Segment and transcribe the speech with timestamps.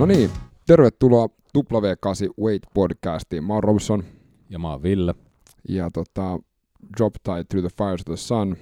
[0.00, 0.30] No niin,
[0.66, 3.44] tervetuloa W8 Wait podcastiin.
[3.44, 4.04] Mä oon Robson
[4.50, 5.14] Ja mä oon Ville.
[5.68, 6.38] ja tota,
[6.98, 8.56] Drop Tide Through the Fires of the Sun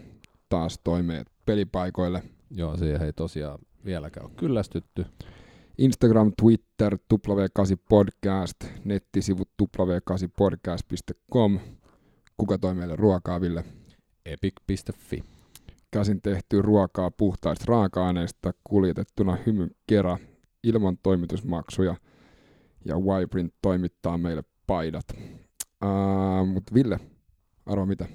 [0.48, 2.22] taas toi meidät pelipaikoille.
[2.50, 5.06] Joo, siihen ei tosiaan vieläkään ole kyllästytty.
[5.78, 11.58] Instagram, Twitter, W8 Podcast, nettisivut w8podcast.com.
[12.36, 13.64] Kuka toi meille ruokaa, Ville?
[14.26, 15.24] Epic.fi.
[15.90, 20.18] Käsin tehty ruokaa puhtaista raaka-aineista kuljetettuna hymyn kera
[20.64, 21.96] ilman toimitusmaksuja
[22.84, 25.04] ja Yprint toimittaa meille paidat.
[25.84, 27.00] Uh, Mutta Ville,
[27.66, 28.06] arvo mitä?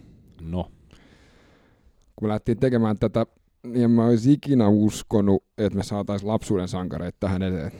[0.41, 0.71] No,
[2.15, 3.25] Kun me lähdettiin tekemään tätä,
[3.63, 7.71] niin en mä olisi ikinä uskonut, että me saataisiin lapsuuden sankareita tähän eteen.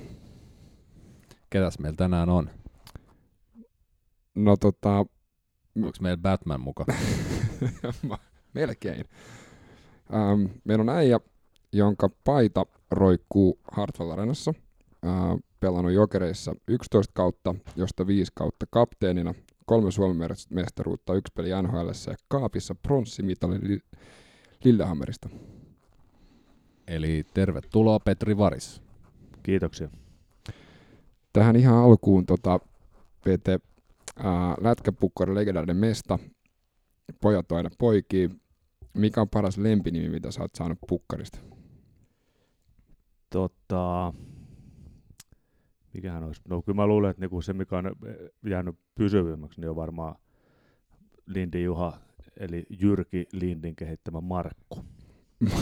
[1.50, 2.50] ketäs meillä tänään on?
[4.36, 4.98] No tota,
[5.76, 6.88] Onko meillä Batman mukaan?
[8.10, 8.18] mä-
[8.54, 9.06] melkein.
[10.14, 11.20] Ähm, meillä on äijä,
[11.74, 14.54] jonka paita roikkuu Hartwell Arenassa.
[15.06, 19.34] Äh, pelannut jokereissa 11 kautta, josta 5 kautta kapteenina,
[19.66, 24.00] kolme Suomen mestaruutta, yksi peli NHL ja kaapissa pronssimitali Li-
[24.64, 25.30] Lillehammerista.
[26.88, 28.82] Eli tervetuloa Petri Varis.
[29.44, 29.90] Kiitoksia.
[31.34, 32.60] Tähän ihan alkuun tota,
[33.24, 33.60] Pete,
[34.18, 36.20] ää, lätkäpukkari legendaarinen mesta,
[37.22, 38.30] pojat on aina poikia.
[38.94, 41.40] Mikä on paras lempinimi, mitä sä oot saanut pukkarista?
[43.34, 44.14] Tota,
[45.94, 46.42] mikähän olisi?
[46.50, 47.94] No kyllä mä luulen, että niinku se mikä on eh,
[48.46, 50.16] jäänyt pysyvimmäksi, niin on varmaan
[51.26, 51.98] Lindi Juha,
[52.38, 54.86] eli Jyrki Lindin kehittämä Markku.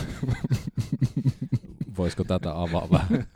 [1.98, 3.26] Voisiko tätä avaa vähän?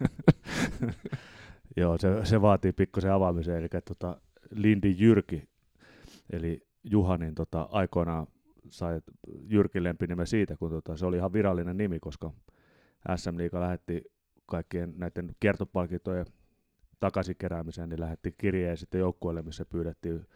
[1.77, 4.21] Joo, se, se vaatii pikkusen avaamisen, eli tota,
[4.51, 5.49] Lindi Jyrki,
[6.31, 8.27] eli Juha, niin tota, aikoinaan
[8.69, 9.01] sai
[9.49, 12.33] Jyrki lempinimen siitä, kun tota, se oli ihan virallinen nimi, koska
[13.17, 14.16] SM Liiga lähetti
[14.47, 16.27] kaikkien näiden kiertopalkintojen
[17.01, 20.27] takaisin keräämiseen, niin lähetti kirjeen sitten joukkueelle, missä pyydettiin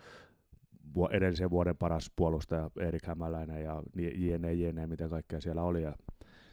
[1.11, 5.83] edellisen vuoden paras puolustaja Erik Hämäläinen ja jne, jne, mitä kaikkea siellä oli.
[5.83, 5.95] Ja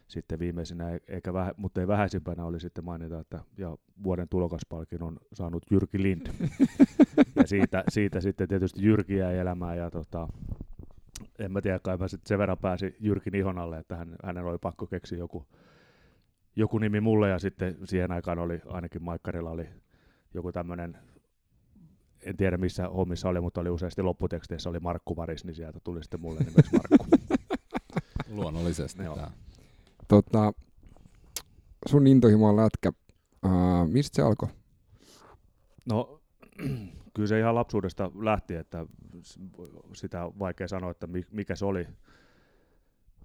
[0.07, 5.17] sitten viimeisenä, eikä vähä, mutta ei vähäisimpänä oli sitten mainita, että ja vuoden tulokaspalkin on
[5.33, 6.27] saanut Jyrki Lind.
[7.35, 10.27] ja siitä, siitä sitten tietysti Jyrki jäi elämään ja tota,
[11.39, 14.45] en mä tiedä, kai mä sitten sen verran pääsin Jyrkin ihon alle, että hän, hänen
[14.45, 15.45] oli pakko keksiä joku,
[16.57, 19.67] joku nimi mulle ja sitten siihen aikaan oli ainakin Maikkarilla oli
[20.33, 20.97] joku tämmöinen
[22.21, 26.03] en tiedä missä hommissa oli, mutta oli useasti lopputeksteissä oli Markku Varis, niin sieltä tuli
[26.03, 27.07] sitten mulle nimeksi Markku.
[28.41, 29.03] Luonnollisesti.
[29.03, 29.17] Joo.
[30.07, 30.53] Tota,
[31.85, 32.91] sun intohimo on lätkä.
[33.45, 34.49] Uh, mistä se alkoi?
[35.85, 36.21] No
[37.13, 38.85] kyllä se ihan lapsuudesta lähti, että
[39.93, 41.87] sitä on vaikea sanoa, että mi- mikä se oli,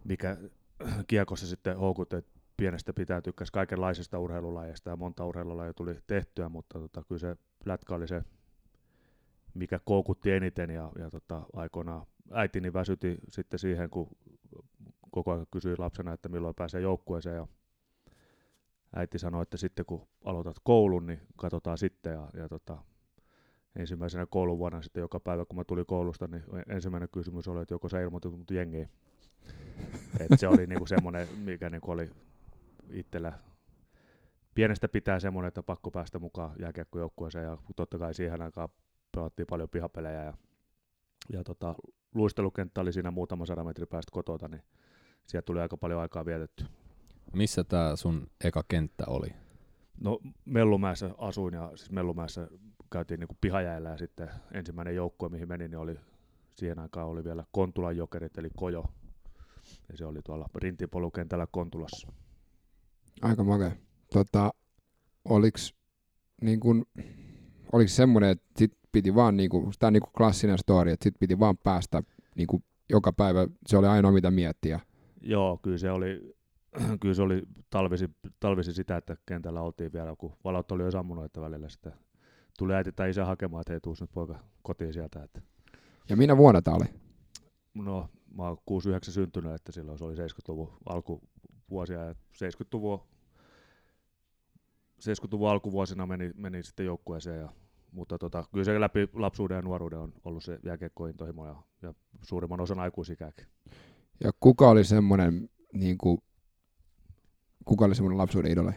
[0.05, 0.37] mikä
[1.07, 2.17] kiekossa sitten houkutti,
[2.63, 7.95] pienestä pitää tykkäs kaikenlaisista urheilulajeista ja monta urheilulajia tuli tehtyä, mutta tota, kyllä se lätkä
[7.95, 8.23] oli se,
[9.55, 14.09] mikä koukutti eniten ja, ja tota, aikoinaan äitini väsyti sitten siihen, kun
[15.11, 17.47] koko ajan kysyi lapsena, että milloin pääsee joukkueeseen ja
[18.97, 22.79] äiti sanoi, että sitten kun aloitat koulun, niin katsotaan sitten ja, ja tota,
[23.77, 27.89] ensimmäisenä kouluvuonna sitten joka päivä, kun mä tulin koulusta, niin ensimmäinen kysymys oli, että joko
[27.89, 28.89] sä ilmoitit mut jengiin.
[30.21, 32.11] Et se oli niinku semmoinen, mikä niinku oli
[32.91, 33.33] itsellä
[34.55, 38.69] pienestä pitää semmoinen, että pakko päästä mukaan jääkiekkojoukkueeseen ja totta kai siihen aikaan
[39.13, 40.35] pelattiin paljon pihapelejä ja,
[41.33, 41.75] ja tota,
[42.15, 44.63] luistelukenttä oli siinä muutama sadan metrin päästä kotota, niin
[45.27, 46.65] sieltä tuli aika paljon aikaa vietetty.
[47.33, 49.29] Missä tää sun eka kenttä oli?
[50.01, 52.49] No Mellumäessä asuin ja siis Mellumäessä
[52.93, 55.97] käytiin niin pihajäällä ja sitten ensimmäinen joukkue, mihin menin, niin oli
[56.57, 58.85] siihen aikaan oli vielä Kontulan jokerit eli Kojo.
[59.89, 62.13] Ja se oli tuolla rintipolukentällä Kontulassa.
[63.23, 63.73] Aika makea.
[64.13, 64.53] Tota,
[65.25, 65.75] oliks,
[66.43, 66.87] niin kun,
[67.73, 71.39] oliks semmoinen, että sit piti vaan, niinku, tää on niinku klassinen story, että sit piti
[71.39, 72.03] vaan päästä
[72.37, 74.81] niinku, joka päivä, se oli ainoa mitä miettiä.
[75.21, 76.35] Joo, kyllä se oli,
[77.01, 78.11] kyllä se oli talvisi,
[78.41, 81.93] talvisi sitä, että kentällä oltiin vielä, kun valot oli jo sammunut, että välillä sitten
[82.59, 85.23] tuli äiti tai isä hakemaan, että hei, tuus nyt poika kotiin sieltä.
[85.23, 85.43] Että,
[86.09, 86.85] Ja minä vuonna tää oli?
[87.75, 90.73] no, mä oon 69 syntynyt, että silloin se oli 70-luvun
[91.73, 93.01] alkuvuosia ja 70-luvun
[95.01, 97.41] 70-luvun alkuvuosina meni, meni sitten joukkueeseen.
[97.41, 97.49] Ja,
[97.93, 102.61] mutta tota, kyllä se läpi lapsuuden ja nuoruuden on ollut se jääkiekkointohimo ja, ja suurimman
[102.61, 103.47] osan aikuisikääkin.
[104.25, 106.23] Ja kuka oli semmoinen, niinku,
[107.65, 108.73] kuka oli semmoinen lapsuuden idoli?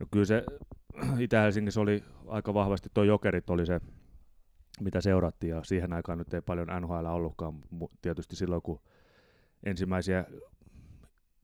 [0.00, 0.44] No kyllä se
[1.24, 3.80] Itä-Helsingissä oli aika vahvasti, tuo Jokerit oli se,
[4.80, 7.54] mitä seurattiin, ja siihen aikaan nyt ei paljon NHL ollutkaan,
[8.02, 8.80] tietysti silloin kun
[9.62, 10.24] ensimmäisiä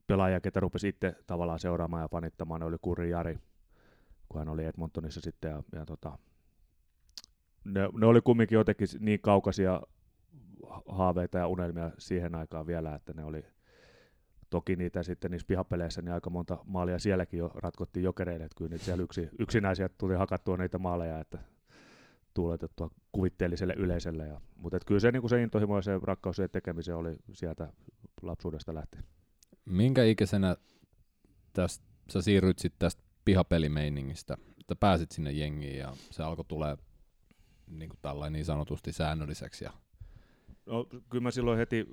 [0.07, 3.39] pelaajia, ketä rupesi itse tavallaan seuraamaan ja panittamaan, oli Kurri Jari,
[4.29, 5.51] kun hän oli Edmontonissa sitten.
[5.51, 6.17] Ja, ja tota,
[7.63, 9.81] ne, ne, oli kumminkin jotenkin niin kaukaisia
[10.87, 13.45] haaveita ja unelmia siihen aikaan vielä, että ne oli
[14.49, 18.69] toki niitä sitten niissä pihapeleissä, niin aika monta maalia sielläkin jo ratkottiin jokereille, että kyllä
[18.69, 21.37] niitä siellä yksi, yksinäisiä tuli hakattua niitä maaleja, että
[22.33, 24.27] tuuletettua kuvitteelliselle yleisölle.
[24.27, 27.73] Ja, mutta kyllä se, niin se intohimo ja se rakkaus siihen tekemiseen oli sieltä
[28.21, 29.03] lapsuudesta lähtien.
[29.67, 30.55] Minkä ikäisenä
[31.53, 36.77] tästä, sä siirryt sitten tästä pihapelimeiningistä, että pääsit sinne jengiin ja se alkoi tulee
[37.67, 39.73] niin, kuin niin sanotusti säännölliseksi ja
[40.67, 41.85] No, kyllä mä silloin heti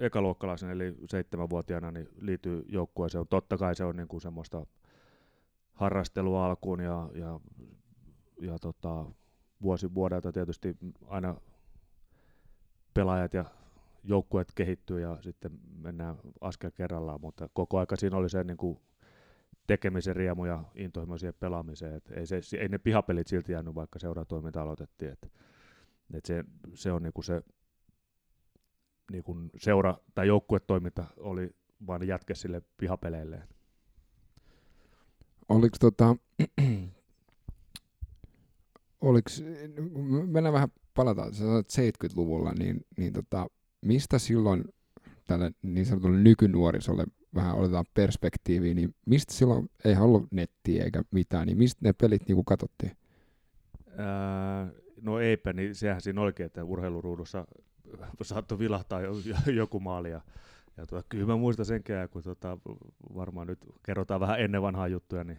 [0.00, 3.26] ekaluokkalaisen, eli seitsemänvuotiaana, niin liittyy joukkueeseen.
[3.30, 4.66] Totta kai se on niin kuin semmoista
[5.72, 7.40] harrastelua alkuun ja, ja,
[8.40, 9.04] ja tota,
[9.62, 10.76] vuosi vuodelta tietysti
[11.06, 11.36] aina
[12.94, 13.44] pelaajat ja
[14.04, 18.78] joukkueet kehittyy ja sitten mennään askel kerrallaan, mutta koko aika siinä oli se niin kuin
[19.66, 21.94] tekemisen riemu ja intohimo siihen pelaamiseen.
[21.94, 25.12] Et ei, se, ei ne pihapelit silti jäänyt, vaikka seuratoiminta aloitettiin.
[25.12, 25.32] Et,
[26.14, 26.44] et se,
[26.74, 27.42] se on niin kuin se
[29.12, 31.50] niin kuin seura- tai joukkuetoiminta oli
[31.86, 33.42] vain jätke sille pihapeleille.
[35.48, 36.16] Oliko tota,
[39.00, 39.30] oliko,
[40.26, 43.46] mennään vähän palataan, sä sanoit 70-luvulla, niin, niin tota,
[43.82, 44.64] mistä silloin
[45.26, 51.46] tälle niin sanotulle nykynuorisolle vähän otetaan perspektiiviä, niin mistä silloin ei ollut nettiä eikä mitään,
[51.46, 52.96] niin mistä ne pelit niin katsottiin?
[53.96, 54.70] Ää,
[55.02, 57.46] no eipä, niin sehän siinä oikein, että urheiluruudussa
[58.22, 59.00] saattoi vilahtaa
[59.54, 60.10] joku maali.
[60.10, 60.20] Ja,
[60.76, 62.58] ja tuota, kyllä mä muistan senkään, kun tuota,
[63.14, 65.38] varmaan nyt kerrotaan vähän ennen vanhaa juttuja, niin,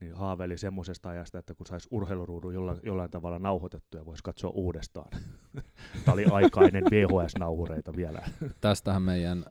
[0.00, 4.50] niin haaveili semmoisesta ajasta, että kun saisi urheiluruudun jollain, jollain tavalla nauhoitettua ja voisi katsoa
[4.50, 5.10] uudestaan.
[6.04, 8.22] Tämä oli aikainen VHS-nauhureita vielä.
[8.60, 9.44] Tästähän meidän,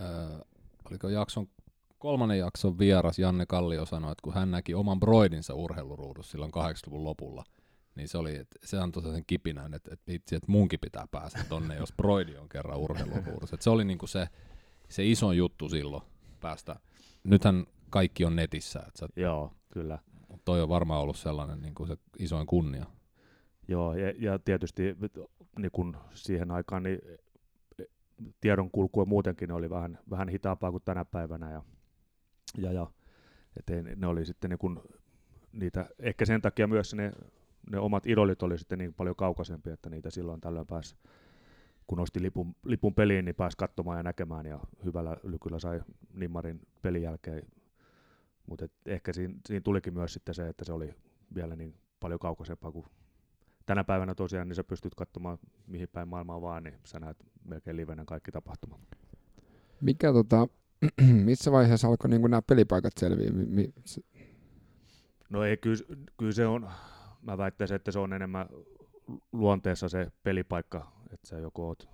[0.00, 0.40] äh,
[0.90, 1.46] oliko jakson
[2.04, 7.04] kolmannen jakson vieras Janne Kallio sanoi, että kun hän näki oman broidinsa urheiluruudussa silloin 80-luvun
[7.04, 7.44] lopulla,
[7.94, 11.44] niin se, oli, että se antoi sen kipinän, että, että itse, että munkin pitää päästä
[11.48, 13.56] tonne, jos Broidi on kerran urheiluruudussa.
[13.60, 14.28] se oli niinku se,
[14.88, 16.02] se iso juttu silloin
[16.40, 16.76] päästä.
[17.24, 18.78] Nythän kaikki on netissä.
[18.78, 19.98] Että sä, Joo, kyllä.
[20.44, 22.86] Toi on varmaan ollut sellainen niin kuin se isoin kunnia.
[23.68, 24.96] Joo, ja, ja tietysti
[25.58, 26.98] niin kun siihen aikaan niin
[28.40, 31.50] tiedon kulku muutenkin oli vähän, vähän hitaampaa kuin tänä päivänä.
[31.50, 31.62] Ja,
[32.58, 32.86] ja, ja
[33.96, 34.82] ne oli sitten niin kun
[35.52, 37.12] niitä, ehkä sen takia myös ne
[37.70, 40.96] ne omat idolit oli sitten niin paljon kaukaisempia, että niitä silloin tällöin pääsi,
[41.86, 45.80] kun nosti lipun, lipun peliin, niin pääsi katsomaan ja näkemään, ja hyvällä lykyllä sai
[46.14, 47.42] Nimmarin pelin jälkeen.
[48.48, 50.94] Mutta ehkä siinä, siinä, tulikin myös sitten se, että se oli
[51.34, 52.86] vielä niin paljon kaukaisempaa kuin
[53.66, 57.76] tänä päivänä tosiaan, niin sä pystyt katsomaan mihin päin maailmaa vaan, niin sä näet melkein
[57.76, 58.80] livenä kaikki tapahtumat.
[59.80, 60.48] Mikä tota,
[61.24, 63.30] missä vaiheessa alkoi niin nämä pelipaikat selviä?
[63.30, 63.74] Mi-
[65.30, 65.84] no ei, kyllä,
[66.16, 66.70] kyllä se on,
[67.22, 68.48] mä väittäisin, että se on enemmän
[69.32, 71.88] luonteessa se pelipaikka, että sä joko oot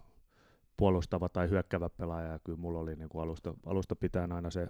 [0.76, 4.68] puolustava tai hyökkävä pelaaja, ja kyllä mulla oli niin kuin alusta, alusta pitäen aina se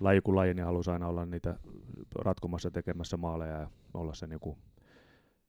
[0.00, 1.58] laji kuin laji, niin halusi aina olla niitä
[2.14, 4.58] ratkomassa tekemässä maaleja ja olla se niin kuin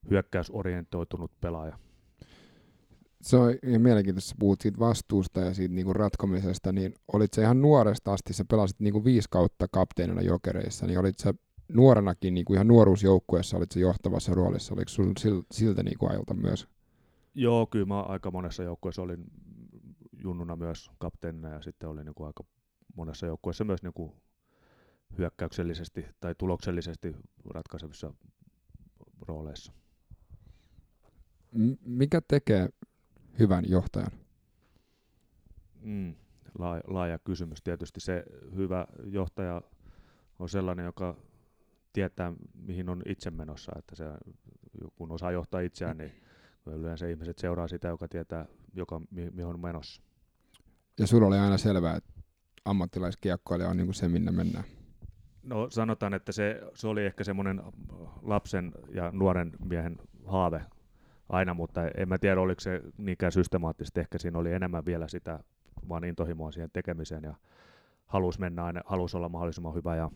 [0.10, 1.80] hyökkäysorientoitunut pelaaja.
[3.22, 7.62] Se on ihan mielenkiintoista, puhut siitä vastuusta ja siitä niinku ratkomisesta, niin olit se ihan
[7.62, 11.34] nuoresta asti, sä pelasit niinku viisi kautta kapteenina jokereissa, niin olit sä
[11.74, 16.68] nuorenakin niin ihan nuoruusjoukkueessa olit se johtavassa roolissa, oliko sinulla siltä niin ajalta myös?
[17.36, 19.26] Joo, kyllä mä aika monessa joukkueessa olin
[20.24, 22.44] junnuna myös kapteenina ja sitten olin niin aika
[22.96, 24.12] monessa joukkueessa myös niin
[25.18, 27.16] hyökkäyksellisesti tai tuloksellisesti
[27.50, 28.14] ratkaisevissa
[29.22, 29.74] rooleissa.
[31.86, 32.70] Mikä tekee
[33.40, 34.12] hyvän johtajan?
[35.82, 36.16] Mm,
[36.60, 37.62] laaja, laaja kysymys.
[37.64, 38.24] Tietysti se
[38.56, 39.62] hyvä johtaja
[40.40, 41.16] on sellainen, joka
[41.94, 44.06] tietää, mihin on itse menossa, että se,
[44.96, 46.12] kun osaa johtaa itseään, niin
[46.66, 50.02] yleensä ihmiset seuraa sitä, joka tietää, joka, mihin on menossa.
[51.00, 52.12] Ja sulla oli aina selvää, että
[52.66, 54.64] ammattilaiskiekkoilija on niin kuin se, minne mennään.
[55.48, 57.62] No sanotaan, että se, se oli ehkä semmoinen
[58.22, 60.62] lapsen ja nuoren miehen haave
[61.30, 64.00] aina, mutta en mä tiedä, oliko se niinkään systemaattisesti.
[64.00, 65.40] Ehkä siinä oli enemmän vielä sitä
[65.90, 67.36] vaan intohimoa siihen tekemiseen ja
[68.06, 70.12] halusi mennä aina, halusi olla mahdollisimman hyvä ja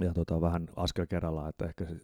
[0.00, 1.96] ja tota, vähän askel kerrallaan, että ehkä se,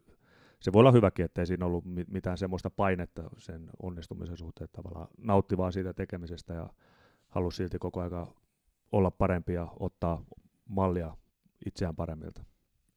[0.61, 5.57] se voi olla hyväkin, ettei siinä ollut mitään semmoista painetta sen onnistumisen suhteen, tavallaan nautti
[5.57, 6.69] vaan siitä tekemisestä ja
[7.29, 8.27] halusi silti koko ajan
[8.93, 10.25] olla parempi ja ottaa
[10.69, 11.17] mallia
[11.67, 12.45] itseään paremmilta.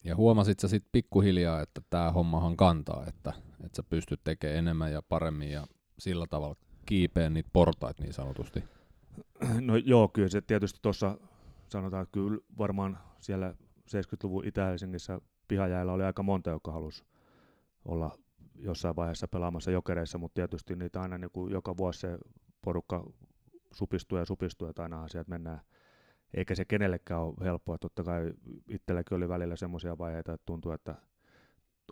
[0.04, 3.34] Ja huomasit sä sitten pikkuhiljaa, että tämä hommahan kantaa, että,
[3.66, 5.68] että sä pystyt tekemään enemmän ja paremmin ja
[6.00, 6.56] sillä tavalla
[6.86, 8.64] kiipeen niitä portaita niin sanotusti?
[9.62, 11.18] No joo, kyllä se tietysti tuossa
[11.68, 17.04] sanotaan, että kyllä varmaan siellä 70-luvun Itä-Helsingissä pihajäällä oli aika monta, joka halusi
[17.86, 18.18] olla
[18.56, 22.18] jossain vaiheessa pelaamassa jokereissa, mutta tietysti niitä aina niin kuin joka vuosi se
[22.62, 23.04] porukka
[23.74, 25.62] supistuu ja supistuu, että ainahan sieltä mennään.
[26.34, 27.78] Eikä se kenellekään ole helppoa.
[27.78, 28.34] Totta kai
[28.68, 30.96] itselläkin oli välillä semmoisia vaiheita, että tuntuu, että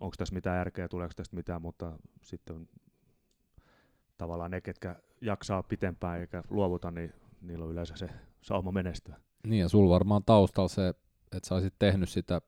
[0.01, 2.67] onko tässä mitään järkeä, tuleeko tästä mitään, mutta sitten
[4.17, 8.09] tavallaan ne, ketkä jaksaa pitempään eikä luovuta, niin niillä on yleensä se
[8.41, 9.15] sauma menestyä.
[9.47, 10.89] Niin ja sulla varmaan taustalla se,
[11.35, 12.41] että sä olisit tehnyt sitä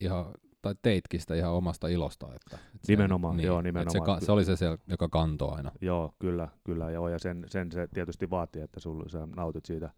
[0.00, 0.26] ihan,
[0.62, 2.26] tai teitkin sitä ihan omasta ilosta.
[2.26, 4.20] Että, että nimenomaan, se, niin, joo nimenomaan.
[4.20, 5.72] Se, se, oli se, se, joka kantoi aina.
[5.80, 9.90] Joo, kyllä, kyllä joo, ja sen, sen se tietysti vaatii, että sulla, sä nautit siitä,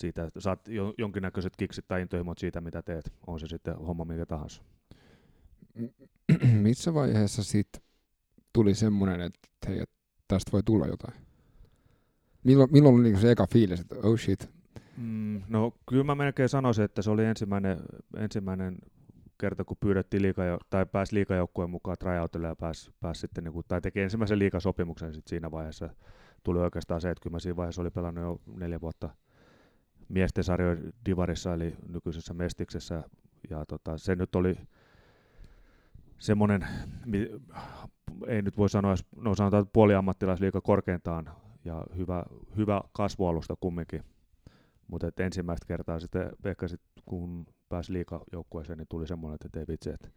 [0.00, 4.26] siitä että saat jonkinnäköiset kiksit tai intohimot siitä, mitä teet, on se sitten homma mikä
[4.26, 4.62] tahansa.
[6.62, 7.82] Missä vaiheessa sitten
[8.52, 9.84] tuli semmoinen, että hei,
[10.28, 11.14] tästä voi tulla jotain?
[12.44, 14.50] Milloin, milloin oli niinku se eka fiilis, että oh shit?
[14.96, 17.78] Mm, no kyllä mä melkein sanoisin, että se oli ensimmäinen,
[18.16, 18.78] ensimmäinen
[19.40, 23.64] kerta, kun pyydettiin liika, tai pääsi liikajoukkueen mukaan tryoutille ja pääsi, pääsi sitten, niin kuin,
[23.68, 25.88] tai teki ensimmäisen liikasopimuksen sitten siinä vaiheessa.
[26.42, 29.10] Tuli oikeastaan se, että kyllä mä siinä vaiheessa oli pelannut jo neljä vuotta
[30.10, 33.02] miesten sarjojen divarissa, eli nykyisessä mestiksessä,
[33.50, 34.56] ja tota, se nyt oli
[36.18, 36.66] semmoinen,
[38.26, 41.30] ei nyt voi sanoa, no sanotaan puoliammattilaisliiga korkeintaan,
[41.64, 42.24] ja hyvä,
[42.56, 44.04] hyvä kasvualusta kumminkin.
[44.86, 49.90] Mutta ensimmäistä kertaa sitten ehkä sit, kun pääsi liikajoukkueeseen, niin tuli semmoinen, että ei vitsi,
[49.90, 50.08] että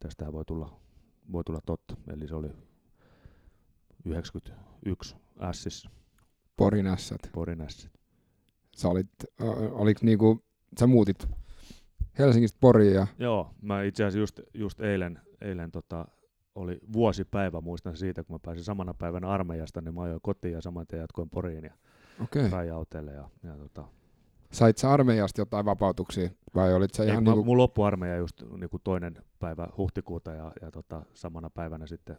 [0.00, 0.80] tästä voi tulla,
[1.32, 1.96] voi tulla totta.
[2.12, 2.50] Eli se oli
[4.04, 5.16] 91
[5.52, 5.90] Sissä.
[6.56, 7.20] Porin ässät.
[7.32, 7.99] Porin ässät.
[8.80, 9.08] Sä olit,
[9.42, 10.44] äh, oliko niinku,
[10.80, 11.28] sä muutit
[12.18, 13.06] Helsingistä Poriin ja...
[13.18, 16.08] Joo, mä itse asiassa just, just eilen, eilen tota,
[16.54, 20.60] oli vuosipäivä, muistan siitä, kun mä pääsin samana päivänä armeijasta, niin mä ajoin kotiin ja
[20.60, 21.74] saman tien jatkoin Poriin ja
[22.24, 22.50] okay.
[22.50, 23.12] Rajauteelle.
[23.12, 23.84] Ja, ja tota...
[24.52, 27.44] Sait sä armeijasta jotain vapautuksia vai olit sä ihan Ei, niinku...
[27.44, 32.16] Mun loppu armeija just niinku toinen päivä huhtikuuta ja, ja tota, samana päivänä sitten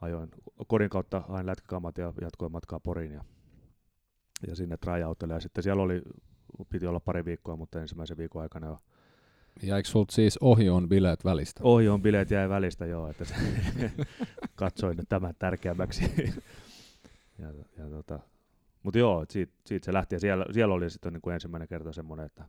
[0.00, 0.30] ajoin
[0.66, 3.24] kodin kautta hain lätkäkammat ja jatkoin matkaa Poriin ja,
[4.48, 5.34] ja sinne Rajauteelle.
[5.34, 6.02] Ja sitten siellä oli,
[6.68, 8.78] piti olla pari viikkoa, mutta ensimmäisen viikon aikana jo
[9.62, 11.60] Jäikö sulta siis ohjoon bileet välistä?
[11.64, 13.08] Ohjoon bileet jäi välistä, joo.
[13.08, 13.34] Että se,
[14.54, 16.02] katsoin tämän tärkeämmäksi.
[17.38, 18.18] ja, ja tota,
[18.82, 20.14] mutta joo, siitä, siitä, se lähti.
[20.14, 22.44] Ja siellä, siellä oli sitten niin kuin ensimmäinen kerta semmoinen, että,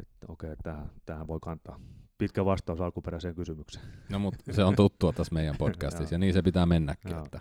[0.00, 1.80] että okei, okay, tähän, tähän voi kantaa.
[2.18, 3.86] Pitkä vastaus alkuperäiseen kysymykseen.
[4.10, 7.16] No mutta se on tuttua tässä meidän podcastissa ja niin se pitää mennäkin.
[7.16, 7.40] Että.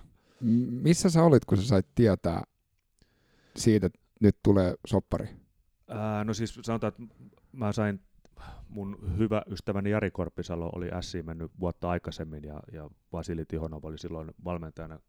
[0.82, 2.44] Missä sä olit, kun sä sait tietää
[3.56, 5.30] siitä, nyt tulee soppari?
[5.88, 7.16] Ää, no siis sanotaan, että
[7.52, 8.00] mä sain
[8.70, 13.98] mun hyvä ystäväni Jari Korpisalo oli SC mennyt vuotta aikaisemmin ja, ja Vasili Tihonov oli
[13.98, 15.00] silloin valmentajana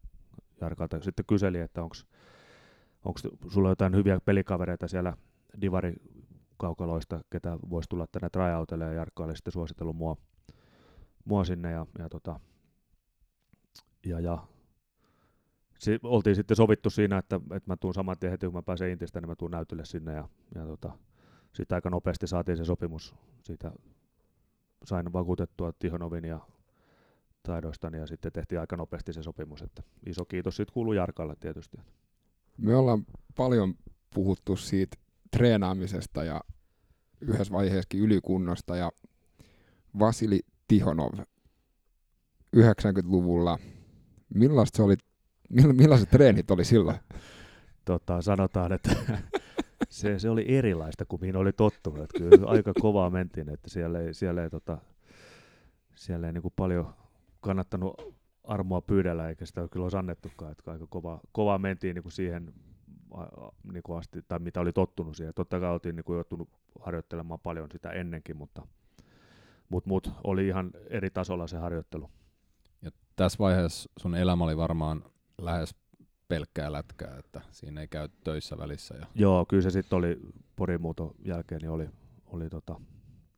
[0.61, 1.01] Jarkalta.
[1.01, 1.95] Sitten kyseli, että onko
[3.49, 5.17] sulla jotain hyviä pelikavereita siellä
[5.61, 5.93] Divari
[6.57, 10.17] kaukaloista, ketä voisi tulla tänne tryoutille ja Jarkko oli sitten suositellut mua,
[11.25, 12.39] mua sinne ja, ja, tota,
[14.05, 14.47] ja, ja
[15.79, 18.89] si, oltiin sitten sovittu siinä, että, että mä tuun saman tien heti kun mä pääsen
[18.89, 20.91] Intistä, niin mä tuun näytölle sinne ja, ja tota,
[21.53, 23.71] sitten aika nopeasti saatiin se sopimus siitä,
[24.85, 26.39] sain vakuutettua Tihonovin ja
[27.43, 31.77] taidoistani ja sitten tehtiin aika nopeasti se sopimus, että iso kiitos sitten kuuluu Jarkalle tietysti.
[32.57, 33.05] Me ollaan
[33.35, 33.73] paljon
[34.13, 34.97] puhuttu siitä
[35.31, 36.41] treenaamisesta ja
[37.21, 38.91] yhdessä vaiheessakin ylikunnosta ja
[39.99, 41.13] Vasili Tihonov
[42.55, 43.59] 90-luvulla,
[44.33, 44.95] millaista se oli,
[45.81, 46.97] millaiset treenit oli silloin?
[47.85, 48.95] Tota, sanotaan, että
[49.89, 52.03] se, se oli erilaista kuin mihin oli tottunut.
[52.03, 54.77] Että kyllä aika kovaa mentiin, että siellä ei, siellä ei, tota,
[55.95, 56.93] siellä ei niin kuin paljon
[57.41, 60.51] kannattanut armoa pyydellä, eikä sitä kyllä olisi annettukaan.
[60.51, 62.53] Että aika kova, kovaa mentiin niin kuin siihen
[63.73, 65.33] niin kuin asti, tai mitä oli tottunut siihen.
[65.33, 66.49] Totta kai oltiin niin kuin joutunut
[66.79, 68.67] harjoittelemaan paljon sitä ennenkin, mutta
[69.69, 72.09] mut, mut, oli ihan eri tasolla se harjoittelu.
[72.81, 75.03] Ja tässä vaiheessa sun elämä oli varmaan
[75.37, 75.75] lähes
[76.27, 78.95] pelkkää lätkää, että siinä ei käy töissä välissä.
[78.95, 79.07] Ja...
[79.15, 80.19] Joo, kyllä se sitten oli
[80.55, 81.89] Porin muuton jälkeen, niin oli,
[82.25, 82.81] oli tota,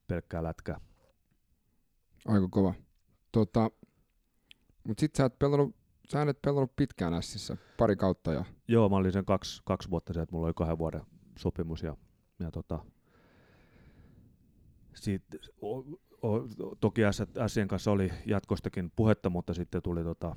[0.08, 0.80] pelkkää lätkää.
[2.28, 2.74] Aika kova.
[3.32, 3.72] Tota,
[4.84, 5.76] mutta sitten sä et pelannut,
[6.10, 8.34] sä et pelannut pitkään Ässissä, pari kautta.
[8.34, 8.46] Ja...
[8.68, 11.02] Joo, mä olin sen kaksi, kaksi vuotta se, että mulla oli kahden vuoden
[11.40, 11.98] sopimus ja,
[12.40, 12.80] ja tota,
[14.96, 15.24] sit,
[15.62, 15.80] o,
[16.22, 16.48] o,
[16.80, 17.02] toki
[17.48, 20.36] Sien kanssa oli jatkostakin puhetta, mutta sitten tuli tota,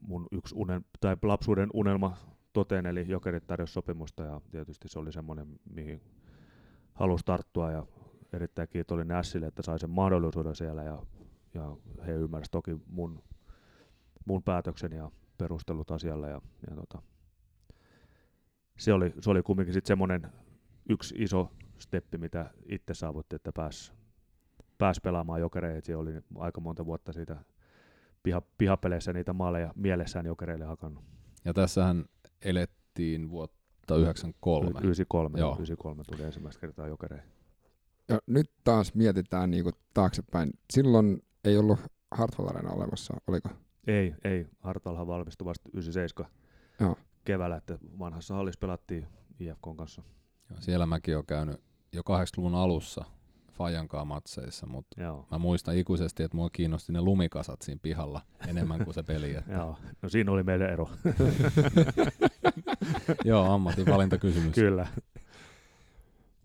[0.00, 2.16] mun yksi unen, tai lapsuuden unelma
[2.52, 6.00] toteen, eli Jokerit tarjosi sopimusta ja tietysti se oli semmoinen, mihin
[6.94, 7.86] halusi tarttua ja
[8.32, 11.02] erittäin kiitollinen Sille, että sai sen mahdollisuuden siellä ja,
[11.54, 11.76] ja
[12.06, 13.22] he ymmärsivät toki mun,
[14.24, 16.40] mun päätöksen ja perustelut asialle ja,
[16.70, 17.02] ja tota,
[18.78, 20.32] se, oli, se oli kumminkin sitten semmoinen
[20.88, 23.92] yksi iso steppi, mitä itse saavutti, että pääsi
[24.78, 27.36] pääsi pelaamaan jokereihin, se oli aika monta vuotta siitä
[28.28, 31.04] piha, pihapeleissä niitä maaleja mielessään jokereille hakannut.
[31.44, 32.04] Ja tässähän
[32.42, 34.70] elettiin vuotta 93.
[34.70, 35.52] 93, Joo.
[35.52, 37.30] 93 tuli ensimmäistä kertaa jokereihin.
[38.08, 40.50] Ja nyt taas mietitään niinku taaksepäin.
[40.70, 41.78] Silloin ei ollut
[42.10, 43.48] Hartwell Arena olemassa, oliko?
[43.86, 44.46] Ei, ei.
[44.60, 46.32] Hartalhan valmistui vasta 97
[46.80, 46.96] Joo.
[47.24, 49.06] keväällä, että vanhassa hallissa pelattiin
[49.40, 50.02] IFK kanssa.
[50.50, 51.60] Joo, siellä mäkin olen käynyt
[51.92, 53.04] jo 80-luvun alussa
[53.58, 55.26] Fajankaa matseissa, mutta Joo.
[55.30, 59.34] mä muistan ikuisesti, että mua kiinnosti ne lumikasat siinä pihalla enemmän kuin se peli.
[59.34, 59.76] Että Joo.
[60.02, 60.88] No siinä oli meidän ero.
[63.24, 64.54] Joo, ammatinvalintakysymys.
[64.54, 64.86] Kyllä.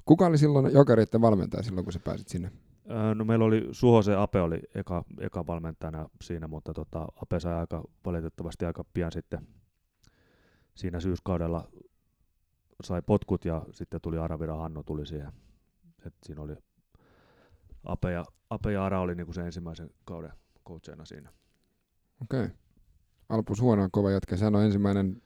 [0.05, 2.51] Kuka oli silloin jokereiden valmentaja silloin, kun sä pääsit sinne?
[2.91, 7.53] Öö, No meillä oli Suhosen Ape oli eka, eka valmentajana siinä, mutta tota, Ape sai
[7.53, 9.47] aika valitettavasti aika pian sitten
[10.75, 11.67] siinä syyskaudella
[12.83, 15.31] sai potkut ja sitten tuli Aravira Hanno tuli siihen.
[16.05, 16.55] Et siinä oli
[17.83, 20.31] Ape ja, Ape ja Ara oli niinku se ensimmäisen kauden
[20.67, 21.29] coachina siinä.
[22.21, 22.45] Okei.
[22.45, 22.55] Okay.
[23.29, 24.37] Alpus Huono on kova jätkä.
[24.37, 25.21] Sehän on ensimmäinen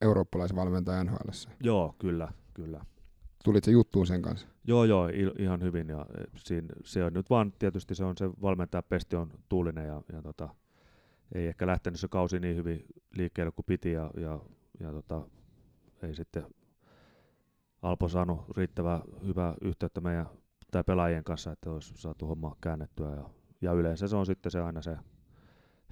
[0.00, 1.30] eurooppalaisvalmentaja NHL.
[1.60, 2.84] Joo, kyllä, kyllä.
[3.44, 4.48] Tulit se juttuun sen kanssa?
[4.64, 5.88] Joo, joo, il, ihan hyvin.
[5.88, 9.86] Ja e, siinä, se on nyt vaan, tietysti se on se valmentaja Pesti on tuulinen
[9.86, 10.48] ja, ja tota,
[11.34, 12.84] ei ehkä lähtenyt se kausi niin hyvin
[13.16, 14.40] liikkeelle kuin piti ja, ja,
[14.80, 15.22] ja tota,
[16.02, 16.46] ei sitten
[17.82, 20.26] Alpo saanut riittävää hyvää yhteyttä meidän
[20.76, 23.30] tai pelaajien kanssa, että olisi saatu homma käännettyä ja,
[23.60, 24.96] ja yleensä se on sitten se aina se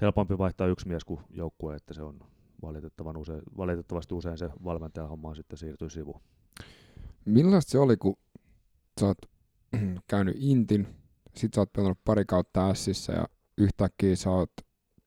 [0.00, 2.20] helpompi vaihtaa yksi mies kuin joukkue, että se on
[2.62, 6.20] valitettavan usein, valitettavasti usein se valmentajan homma sitten siirtyy sivuun.
[7.24, 8.16] Millaista se oli, kun
[9.00, 9.18] sä oot
[10.10, 10.86] käynyt Intin,
[11.34, 14.52] sit sä oot pelannut pari kautta Sissä ja yhtäkkiä sä oot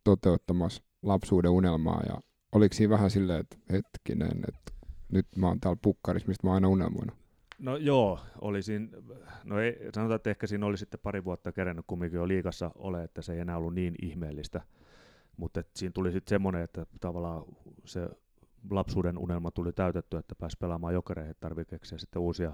[0.03, 5.79] toteuttamassa lapsuuden unelmaa ja oliko siinä vähän silleen, että hetkinen, että nyt mä oon täällä
[5.81, 7.26] pukkarissa, mistä mä oon aina unelmoinut.
[7.57, 8.87] No joo, oli siinä,
[9.43, 13.03] no ei, sanotaan, että ehkä siinä oli sitten pari vuotta kerännyt kumminkin jo liikassa ole,
[13.03, 14.61] että se ei enää ollut niin ihmeellistä.
[15.37, 17.43] Mutta siinä tuli sitten semmoinen, että tavallaan
[17.85, 18.09] se
[18.69, 22.53] lapsuuden unelma tuli täytetty, että pääsi pelaamaan jokereihin, tarvii sitten uusia,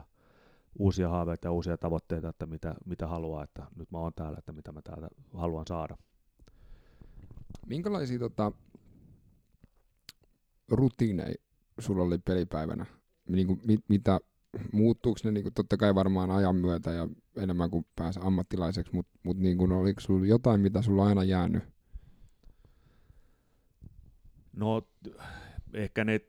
[0.80, 4.52] uusia haaveita ja uusia tavoitteita, että mitä, mitä haluaa, että nyt mä oon täällä, että
[4.52, 5.98] mitä mä täältä haluan saada.
[7.68, 8.52] Minkälaisia tota,
[10.70, 11.36] rutiineja
[11.80, 12.86] sulla oli pelipäivänä?
[13.30, 14.20] Niin kuin, mit, mitä,
[14.72, 19.20] muuttuuko ne niin kuin, totta kai varmaan ajan myötä ja enemmän kuin pääsee ammattilaiseksi, mutta
[19.24, 21.64] mut, niin kuin, oliko sulla jotain, mitä sulla on aina jäänyt?
[24.54, 24.88] No
[25.74, 26.20] ehkä ne,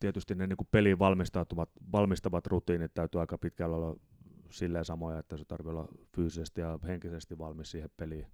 [0.00, 3.96] tietysti ne niin peliin valmistautuvat, valmistavat rutiinit täytyy aika pitkällä olla
[4.50, 8.26] silleen samoja, että se tarvitsee olla fyysisesti ja henkisesti valmis siihen peliin.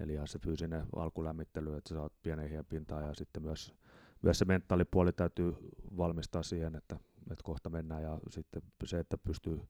[0.00, 3.74] Eli ihan se fyysinen alkulämmittely, että sä saat pienen pintaan ja sitten myös,
[4.22, 5.54] myös se mentaalipuoli täytyy
[5.96, 6.98] valmistaa siihen, että,
[7.30, 9.60] että kohta mennään ja sitten se, että pystyy,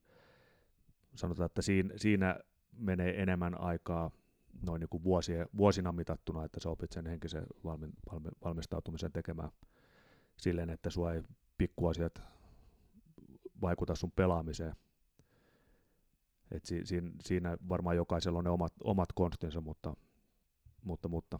[1.14, 2.40] sanotaan, että siinä, siinä
[2.72, 4.10] menee enemmän aikaa
[4.62, 9.50] noin niin kuin vuosien, vuosina mitattuna, että sä opit sen henkisen valmi, valmi, valmistautumisen tekemään
[10.36, 11.22] silleen, että sua ei
[11.58, 12.22] pikkuasiat
[13.60, 14.76] vaikuta sun pelaamiseen.
[16.50, 19.94] Et si, siinä, siinä varmaan jokaisella on ne omat, omat konstinsa, mutta,
[20.84, 21.38] mutta, mutta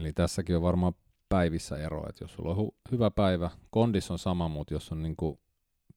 [0.00, 0.92] Eli tässäkin on varmaan
[1.28, 5.02] päivissä ero, että jos sulla on hu- hyvä päivä, kondis on sama, mutta jos on
[5.02, 5.40] niinku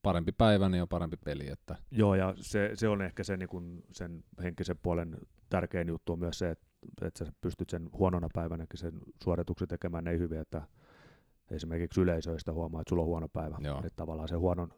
[0.01, 1.49] parempi päivä, niin on parempi peli.
[1.49, 5.17] Että Joo, ja se, se on ehkä se, niin kun sen henkisen puolen
[5.49, 6.67] tärkein juttu on myös se, että,
[7.01, 10.61] että sä pystyt sen huonona päivänäkin sen suorituksen tekemään niin hyvin, että
[11.51, 13.57] esimerkiksi yleisöistä huomaa, että sulla on huono päivä.
[13.59, 13.77] Joo.
[13.77, 14.73] Että tavallaan se huonon,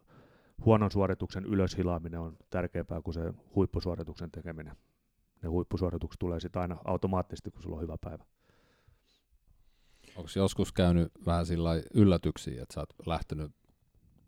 [0.66, 4.76] huonon suorituksen ylöshilaaminen on tärkeämpää kuin se huippusuorituksen tekeminen.
[5.44, 8.26] Ne huippusuoritukset tulee sitten aina automaattisesti, kun sulla on hyvä päivä.
[10.16, 13.52] onko joskus käynyt vähän sillä yllätyksiä, että sä oot lähtenyt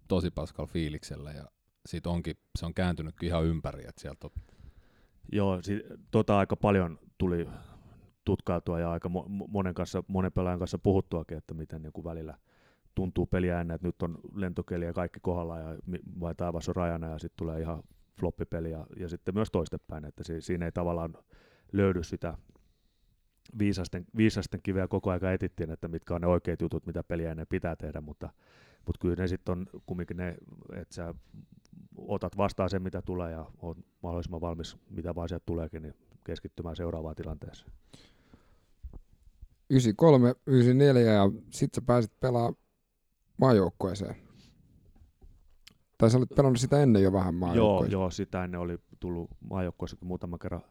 [0.08, 1.46] tosi paskalla fiiliksellä ja
[1.86, 4.32] siitä onkin, se on kääntynyt ihan ympäri, että sieltä on,
[5.32, 7.50] Joo, si- tota aika paljon tuli
[8.26, 12.06] tutkailtua ja aika mo- mo- monen, kanssa, monen pelaajan kanssa puhuttuakin, että miten niin kuin
[12.06, 12.38] välillä
[12.96, 15.76] tuntuu peliä ennen, että nyt on lentokeli ja kaikki kohdalla ja
[16.20, 17.84] vai taivas on rajana ja sitten tulee ihan
[18.20, 21.18] floppipeli ja, ja sitten myös toistepäin, että si- siinä ei tavallaan
[21.72, 22.38] löydy sitä
[23.60, 24.88] viisasten, viisasten kiveä.
[24.88, 28.30] Koko aika etittiin, että mitkä on ne oikeat jutut, mitä peliä ennen pitää tehdä, mutta,
[28.86, 30.38] mutta kyllä ne sitten on kumminkin ne,
[30.76, 31.14] että sä
[31.98, 35.94] otat vastaan sen, mitä tulee ja on mahdollisimman valmis, mitä vaan sieltä tuleekin, niin
[36.24, 37.72] keskittymään seuraavaan tilanteeseen.
[39.70, 42.56] 93, 94 ja sit sä pääsit pelaamaan
[43.38, 44.16] maajoukkueeseen.
[45.98, 47.92] Tai sä olit pelannut sitä ennen jo vähän Joo, maajoukkueeseen.
[47.92, 50.62] joo, sitä ennen oli tullut maajoukkueessakin muutaman kerran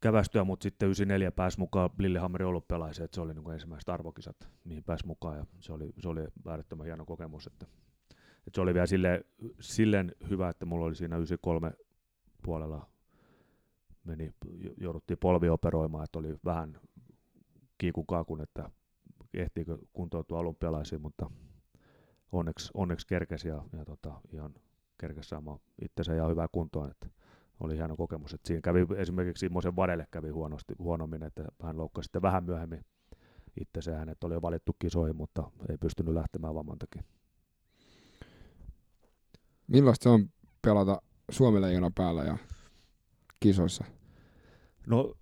[0.00, 4.84] kävästyä, mutta sitten 94 pääsi mukaan Lillehammerin olympialaiseen, että se oli niin ensimmäiset arvokisat, mihin
[4.84, 7.66] pääsi mukaan ja se oli, se oli äärettömän hieno kokemus, että,
[8.46, 9.24] että se oli vielä silleen,
[9.60, 11.72] silleen hyvä, että mulla oli siinä 93
[12.42, 12.90] puolella
[14.04, 14.34] meni,
[14.76, 16.80] jouduttiin polvioperoimaan, että oli vähän
[17.78, 18.70] kiikun kaakun, että
[19.34, 21.30] ehtiikö kuntoutua olympialaisiin, mutta
[22.32, 24.54] onneksi, onneksi kerkesi ja, ja tota, ihan
[25.00, 27.06] kerkesi saamaan itsensä ihan hyvää kuntoon, että
[27.60, 28.34] oli hieno kokemus.
[28.34, 32.84] Että siinä kävi esimerkiksi Immosen Vadelle kävi huonosti, huonommin, että hän loukkasi sitten vähän myöhemmin
[33.60, 33.96] itsensä.
[33.96, 37.02] Hänet oli jo valittu kisoihin, mutta ei pystynyt lähtemään vamman takia.
[39.66, 40.30] Millaista se on
[40.62, 42.36] pelata Suomen leijona päällä ja
[43.40, 43.84] kisoissa?
[44.86, 45.14] No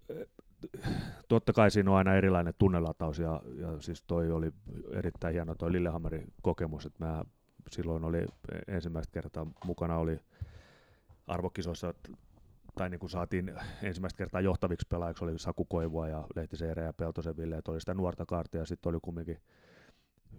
[1.29, 4.53] totta kai siinä on aina erilainen tunnelataus ja, ja siis toi oli
[4.93, 7.25] erittäin hieno toi Lillehammerin kokemus, että mä
[7.71, 8.27] silloin oli
[8.69, 10.21] ensimmäistä kertaa mukana oli
[11.27, 11.95] arvokisoissa
[12.75, 17.37] tai niin kuin saatiin ensimmäistä kertaa johtaviksi pelaajiksi, oli Saku Koivua ja Lehtiseere ja Peltosen
[17.37, 18.61] Ville, että oli sitä nuorta kaartia.
[18.61, 19.39] Ja sitten oli kumminkin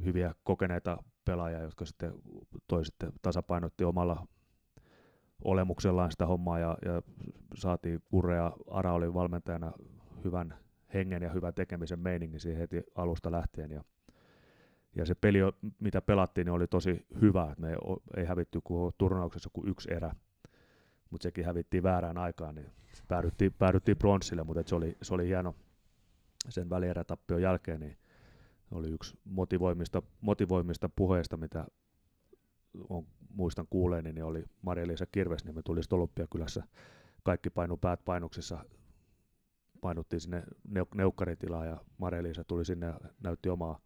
[0.06, 2.14] hyviä kokeneita pelaajia, jotka sitten
[2.68, 4.28] toi sitten tasapainotti omalla
[5.44, 7.02] olemuksellaan sitä hommaa ja, ja
[7.56, 8.38] saatiin Kurre
[8.72, 9.72] Ara oli valmentajana
[10.24, 10.58] hyvän
[10.94, 13.72] hengen ja hyvän tekemisen meiningin siihen heti alusta lähtien.
[13.72, 13.84] Ja,
[14.96, 15.40] ja se peli,
[15.80, 17.76] mitä pelattiin, niin oli tosi hyvä, että me
[18.18, 20.16] ei hävitty kuin turnauksessa kuin yksi erä,
[21.10, 22.72] mutta sekin hävittiin väärään aikaan, niin
[23.08, 25.56] päädyttiin, päädyttiin bronssille, mutta se oli, se oli hieno
[26.50, 27.98] sen välierätappion jälkeen, niin
[28.72, 31.66] oli yksi motivoimista, motivoimista puheista, mitä
[32.90, 36.64] on, muistan kuuleeni, niin oli Maria-Liisa Kirvesniemi tuli Olympiakylässä.
[37.24, 38.66] Kaikki painu päät painuksissa,
[39.82, 43.80] painuttiin sinne neuk- neukkaritilaan ja Maria-Liisa tuli sinne ja näytti omaa,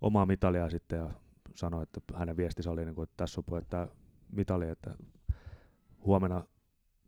[0.00, 1.10] omaa mitalia sitten ja
[1.54, 3.88] sanoi, että hänen viestinsä oli, niin kuin, että tässä on puhetta
[4.32, 4.94] mitali, että
[6.06, 6.44] huomenna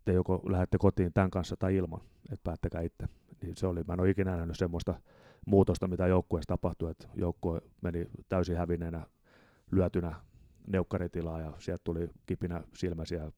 [0.05, 2.01] te joko lähdette kotiin tämän kanssa tai ilman,
[2.33, 3.07] että päättäkää itse.
[3.43, 5.01] Niin se oli, mä en ole ikinä nähnyt semmoista
[5.47, 9.07] muutosta, mitä joukkueessa tapahtui, että joukkue meni täysin hävinneenä,
[9.71, 10.15] lyötynä
[10.67, 13.33] neukkaritilaa ja sieltä tuli kipinä silmäisiä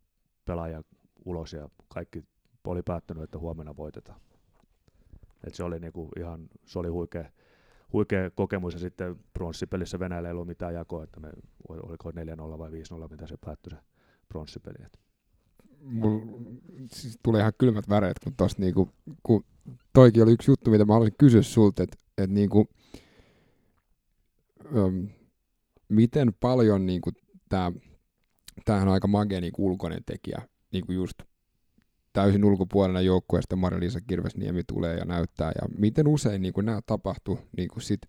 [0.45, 0.83] pelaajia
[1.25, 2.25] ulos ja kaikki
[2.65, 4.21] oli päättänyt, että huomenna voitetaan.
[5.47, 7.31] Et se oli niinku ihan, se oli huikea,
[7.93, 11.29] huikea kokemus ja sitten pronssipelissä Venäjällä ei ollut mitään jakoa, että me,
[11.69, 12.15] oliko 4-0
[12.59, 12.73] vai 5-0,
[13.11, 13.77] mitä se päättyi se
[14.29, 14.87] pronssipeli.
[15.83, 16.27] Mulla
[16.93, 18.89] siis tulee ihan kylmät väreet, kun tosta niinku,
[19.23, 19.45] kun
[19.93, 22.69] toikin oli yksi juttu, mitä mä haluaisin kysyä sulta, että et niinku,
[25.89, 27.15] miten paljon niin kuin
[27.49, 27.73] tämä,
[28.65, 30.43] tämähän on aika magea niin ulkoinen tekijä,
[30.73, 31.23] niin kuin just
[32.13, 37.39] täysin ulkopuolella joukkueesta Marja-Liisa Kirvesniemi tulee ja näyttää, ja miten usein niin kuin nämä tapahtuu
[37.57, 38.01] niin kuin sit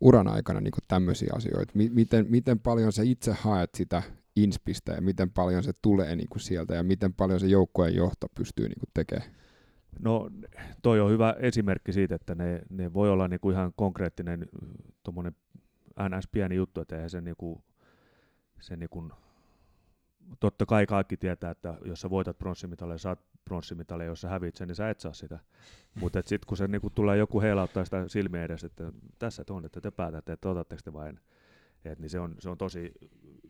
[0.00, 4.02] uran aikana niin tämmöisiä asioita, miten, miten paljon sä itse haet sitä
[4.36, 8.26] inspistä ja miten paljon se tulee niin kuin sieltä ja miten paljon se joukkueen johto
[8.34, 9.30] pystyy niin kuin tekemään?
[9.98, 10.30] No
[10.82, 14.46] toi on hyvä esimerkki siitä, että ne, ne voi olla niin kuin ihan konkreettinen
[16.08, 16.28] ns.
[16.32, 17.64] pieni juttu, että eihän se, niinku,
[18.60, 19.12] se niinku,
[20.40, 24.68] totta kai kaikki tietää, että jos sä voitat pronssimitaleja, saat pronssimitaleja, jos sä hävit sen,
[24.68, 25.38] niin sä et saa sitä.
[25.94, 29.80] Mutta sitten kun se niinku tulee joku heilauttaa sitä silmiä edes, että tässä on, että
[29.80, 31.20] te päätätte, että otatteko te vain,
[31.84, 32.92] et, niin se on, se on tosi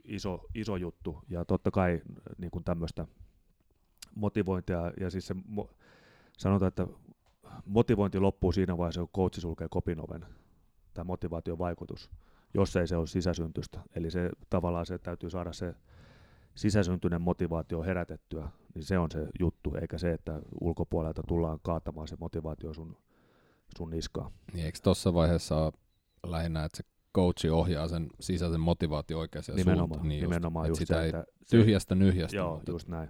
[0.05, 1.19] iso, iso juttu.
[1.29, 2.01] Ja totta kai
[2.39, 3.07] niin tämmöistä
[4.15, 5.71] motivointia, ja siis se, mo,
[6.39, 6.87] sanotaan, että
[7.65, 10.27] motivointi loppuu siinä vaiheessa, kun coachi sulkee kopin oven,
[10.95, 12.11] tämä motivaation vaikutus
[12.55, 13.81] jos ei se ole sisäsyntystä.
[13.95, 15.75] Eli se tavallaan se täytyy saada se
[16.55, 22.17] sisäsyntyinen motivaatio herätettyä, niin se on se juttu, eikä se, että ulkopuolelta tullaan kaatamaan se
[22.21, 22.97] motivaatio sun,
[23.79, 24.31] sun niskaa.
[24.53, 25.73] Niin eikö tuossa vaiheessa
[26.27, 30.09] lähinnä, että se coachi ohjaa sen sisäisen motivaatio oikeaan nimenomaan, suuntaan.
[30.09, 32.37] Niin nimenomaan just, just sitä se, että tyhjästä nyhjästä.
[32.37, 32.71] Joo, mutta...
[32.71, 33.09] just näin.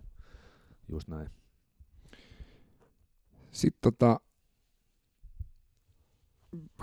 [0.89, 1.31] Just näin.
[3.51, 4.21] Sitten tota,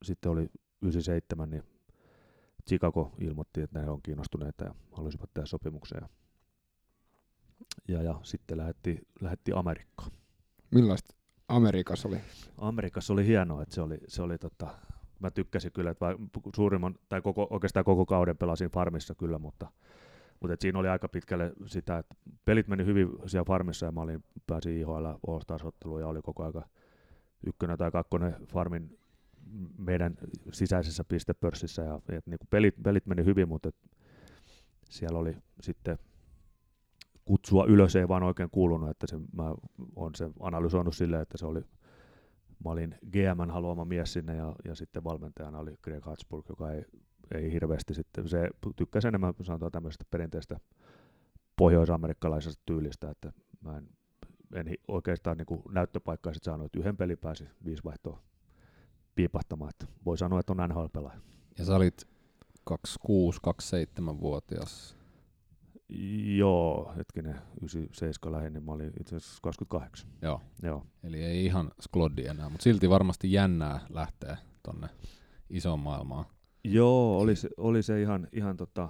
[0.03, 0.47] sitten oli
[0.81, 1.63] 97, niin
[2.67, 6.01] Chicago ilmoitti, että he on kiinnostuneita ja haluaisivat tehdä sopimuksen.
[6.01, 6.09] Ja,
[7.87, 10.11] ja, ja sitten lähetti, lähetti Amerikkaan.
[10.71, 11.15] Millaista
[11.47, 12.17] Amerikassa oli?
[12.57, 14.67] Amerikassa oli hienoa, että se oli, se oli tota,
[15.19, 16.05] mä tykkäsin kyllä, että
[16.55, 19.71] suurimman, tai koko, oikeastaan koko kauden pelasin farmissa kyllä, mutta
[20.41, 24.23] mutta siinä oli aika pitkälle sitä, että pelit meni hyvin siellä farmissa ja mä olin,
[24.47, 26.63] pääsin IHL all ja oli koko aika
[27.47, 28.99] ykkönen tai kakkonen farmin
[29.77, 30.17] meidän
[30.51, 33.71] sisäisessä pistepörssissä ja et niin kuin pelit, pelit meni hyvin, mutta
[34.89, 35.97] siellä oli sitten
[37.25, 39.55] kutsua ylös ei vaan oikein kuulunut, että se, mä
[39.95, 41.61] olen sen analysoinut silleen, että se oli,
[42.65, 46.85] mä olin GMn haluama mies sinne ja, ja sitten valmentajana oli Greg Hatsburg, joka ei,
[47.35, 50.59] ei hirveästi sitten, se tykkäsi enemmän sanotaan tämmöisestä perinteistä
[51.55, 53.31] pohjoisamerikkalaisesta tyylistä, että
[53.61, 53.89] mä en,
[54.53, 58.21] en oikeastaan niin näyttöpaikkaa sitten saanut, että yhden pelin pääsi viisi vaihtoa
[59.17, 61.19] piipahtamaan, että voi sanoa, että on NHL-pelaaja.
[61.57, 62.07] Ja sä olit
[62.69, 64.97] 26-27-vuotias
[66.37, 70.09] Joo, hetkinen, 97 lähin, niin mä olin itse asiassa 28.
[70.21, 70.41] Joo.
[70.63, 70.85] Joo.
[71.03, 74.87] Eli ei ihan skloddi enää, mutta silti varmasti jännää lähteä tonne
[75.49, 76.25] isoon maailmaan.
[76.63, 78.89] Joo, oli se, oli se ihan, ihan tota,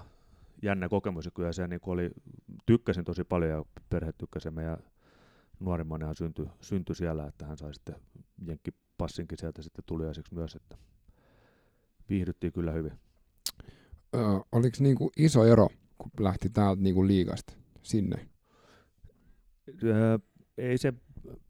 [0.62, 2.10] jännä kokemus ja kyllä se niin oli,
[2.66, 4.78] tykkäsin tosi paljon ja perhe tykkäsi meidän
[5.60, 7.94] nuorimman syntyi, syntyi siellä, että hän sai sitten
[8.46, 10.76] jenkkipassinkin sieltä sitten tuliaiseksi myös, että
[12.08, 12.92] viihdyttiin kyllä hyvin.
[14.14, 15.68] Öö, oliko niinku iso ero
[15.98, 18.28] kun lähti täältä niin kuin liigasta sinne?
[19.84, 20.18] Öö,
[20.58, 20.92] ei se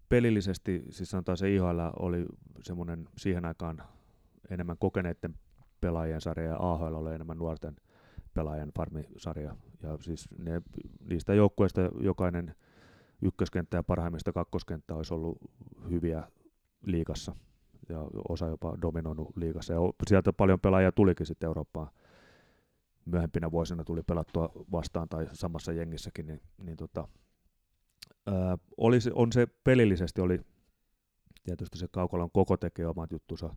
[0.09, 2.27] pelillisesti, siis sanotaan se IHL oli
[2.63, 3.83] semmoinen siihen aikaan
[4.51, 5.35] enemmän kokeneiden
[5.81, 7.77] pelaajien sarja ja AHL oli enemmän nuorten
[8.35, 9.57] pelaajien farmisarja.
[9.83, 10.63] Ja siis ne,
[11.11, 12.55] niistä joukkueista jokainen
[13.23, 15.39] ykköskenttä ja parhaimmista kakkoskenttä olisi ollut
[15.91, 16.23] hyviä
[16.87, 17.35] liikassa
[17.89, 19.73] ja osa jopa dominoinut liikassa.
[19.73, 21.91] Ja sieltä paljon pelaajia tulikin sitten Eurooppaan
[23.05, 27.09] myöhempinä vuosina tuli pelattua vastaan tai samassa jengissäkin, niin, niin tota,
[28.27, 30.41] ää, oli se, on se pelillisesti oli
[31.45, 33.57] tietysti se Kaukolon koko tekee omat juttunsa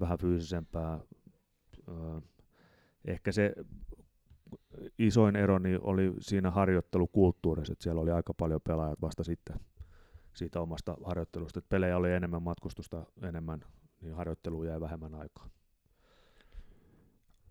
[0.00, 1.00] vähän fyysisempää.
[1.88, 2.20] Ää,
[3.04, 3.54] ehkä se
[4.98, 9.60] isoin ero niin oli siinä harjoittelukulttuurissa, että siellä oli aika paljon pelaajat vasta sitten
[10.34, 11.58] siitä omasta harjoittelusta.
[11.58, 13.60] Että pelejä oli enemmän, matkustusta enemmän,
[14.00, 15.50] niin harjoitteluun jäi vähemmän aikaa.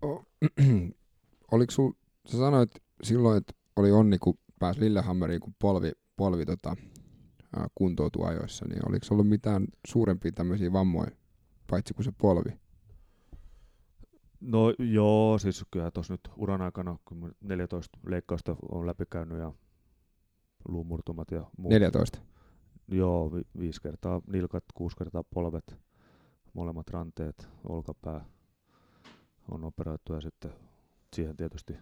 [0.02, 0.26] Oh,
[1.52, 1.92] oliko sul,
[2.26, 2.70] sä sanoit
[3.02, 6.76] silloin, että oli onni, kun pääsi Lillehammeriin, kun polvi, polvi tota,
[7.74, 11.10] kuntoutui ajoissa, niin oliko ollut mitään suurempia tämmöisiä vammoja,
[11.70, 12.65] paitsi kuin se polvi?
[14.46, 19.52] No joo, siis kyllä tuossa nyt uran aikana, kun 14 leikkausta on läpikäynyt ja
[20.68, 21.72] luumurtumat ja muut.
[21.72, 22.18] 14?
[22.88, 25.76] Joo, vi- viisi kertaa nilkat, kuusi kertaa polvet,
[26.52, 28.24] molemmat ranteet, olkapää
[29.50, 30.52] on operoitu ja sitten
[31.16, 31.76] siihen tietysti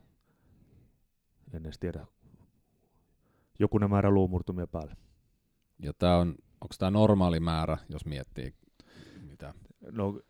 [1.53, 2.07] en edes tiedä
[3.59, 4.97] jokunen määrä luumurtumia päälle.
[5.79, 6.29] Ja tää on,
[6.61, 8.55] onko tämä normaali määrä, jos miettii
[9.31, 9.55] mitä?
[9.93, 10.21] No,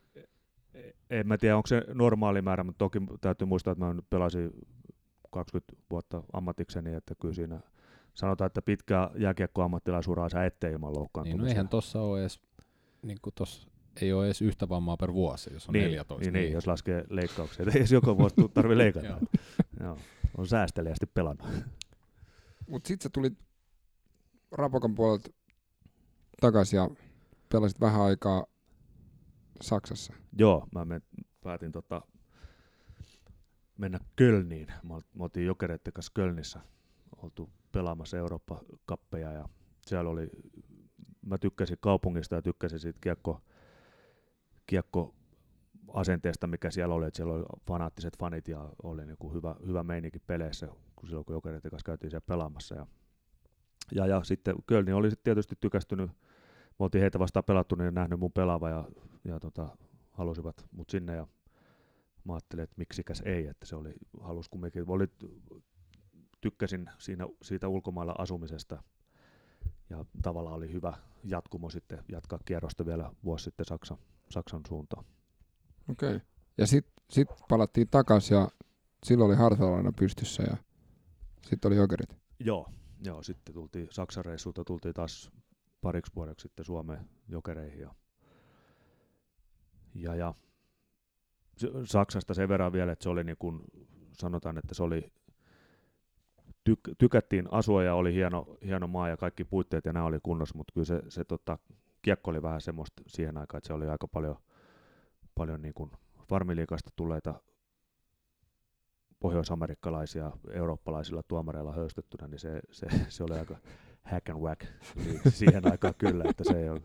[1.10, 4.50] en mä tiedä, onko se normaali määrä, mutta toki täytyy muistaa, että mä pelasin
[5.30, 7.60] 20 vuotta ammatikseni, että kyllä siinä
[8.14, 11.36] sanotaan, että pitkä jääkiekko-ammattilaisuraa sä ettei ilman loukkaantumisia.
[11.36, 12.40] Niin, no eihän tuossa ole edes,
[13.02, 13.68] niin kuin tossa
[14.02, 16.24] ei ole edes yhtä vammaa per vuosi, jos on niin, 14.
[16.24, 17.66] Niin, niin, jos laskee leikkauksia.
[17.74, 19.06] Ei joka vuosi tarvitse leikata.
[19.06, 19.20] Joo.
[19.80, 19.98] Joo.
[20.38, 21.46] On säästeliästi pelannut.
[22.68, 23.38] Mutta sitten sä tulit
[24.52, 25.30] Rapokan puolelta
[26.40, 26.90] takaisin ja
[27.48, 28.46] pelasit vähän aikaa
[29.60, 30.12] Saksassa.
[30.38, 31.02] Joo, mä men,
[31.40, 32.02] päätin tota,
[33.78, 34.68] mennä Kölniin.
[34.82, 36.60] Mä, oltiin Jokereiden kanssa Kölnissä
[37.22, 39.48] oltu pelaamassa Eurooppa-kappeja ja
[39.86, 40.30] siellä oli,
[41.26, 43.40] mä tykkäsin kaupungista ja tykkäsin siitä kiekko,
[44.66, 45.14] kiekko
[45.92, 49.82] asenteesta, mikä siellä oli, että siellä oli fanaattiset fanit ja oli niin kuin hyvä, hyvä
[49.82, 52.74] meininki peleissä, kun silloin kun Jokereiden kanssa käytiin siellä pelaamassa.
[52.74, 52.86] Ja,
[53.92, 56.10] ja, ja sitten Kölni oli tietysti tykästynyt,
[56.78, 58.84] me oltiin heitä vastaan pelattu, niin nähnyt mun pelaava ja,
[59.24, 59.76] ja tota,
[60.12, 61.26] halusivat mut sinne ja
[62.24, 65.06] mä ajattelin, että miksikäs ei, että se oli, halus kumminkin, oli,
[66.40, 68.82] tykkäsin siinä, siitä ulkomailla asumisesta
[69.90, 73.98] ja tavallaan oli hyvä jatkumo sitten jatkaa kierrosta vielä vuosi sitten Saksan,
[74.30, 75.04] Saksan suuntaan.
[75.88, 76.16] Okei.
[76.16, 76.20] Okay.
[76.58, 78.48] Ja sitten sit palattiin takaisin ja
[79.04, 80.56] silloin oli Hartwellina pystyssä ja
[81.42, 82.16] sitten oli Jokerit.
[82.40, 82.68] Joo,
[83.04, 85.30] joo, sitten tultiin Saksan reissulta, tultiin taas
[85.84, 87.94] pariksi vuodeksi sitten Suomeen Jokereihin ja,
[89.94, 90.34] ja, ja
[91.84, 93.60] Saksasta sen verran vielä, että se oli niin kuin,
[94.12, 95.12] sanotaan, että se oli
[96.70, 100.56] tyk- tykättiin asua ja oli hieno, hieno maa ja kaikki puitteet ja nämä oli kunnossa,
[100.56, 101.58] mutta kyllä se, se tota,
[102.02, 104.36] kiekko oli vähän semmoista siihen aikaan, että se oli aika paljon,
[105.34, 105.90] paljon niin kuin
[106.28, 107.40] farmiliikasta tulleita
[109.20, 113.56] pohjoisamerikkalaisia eurooppalaisilla tuomareilla höystettynä, niin se, se, se oli aika
[114.04, 114.64] hack and whack
[114.96, 116.82] niin siihen aikaan kyllä, että se ei ole,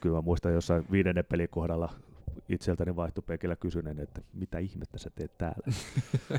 [0.00, 1.94] kyllä mä muistan jossain viidennen pelin kohdalla
[2.48, 5.72] itseltäni vaihtopekillä kysyneen, että mitä ihmettä sä teet täällä.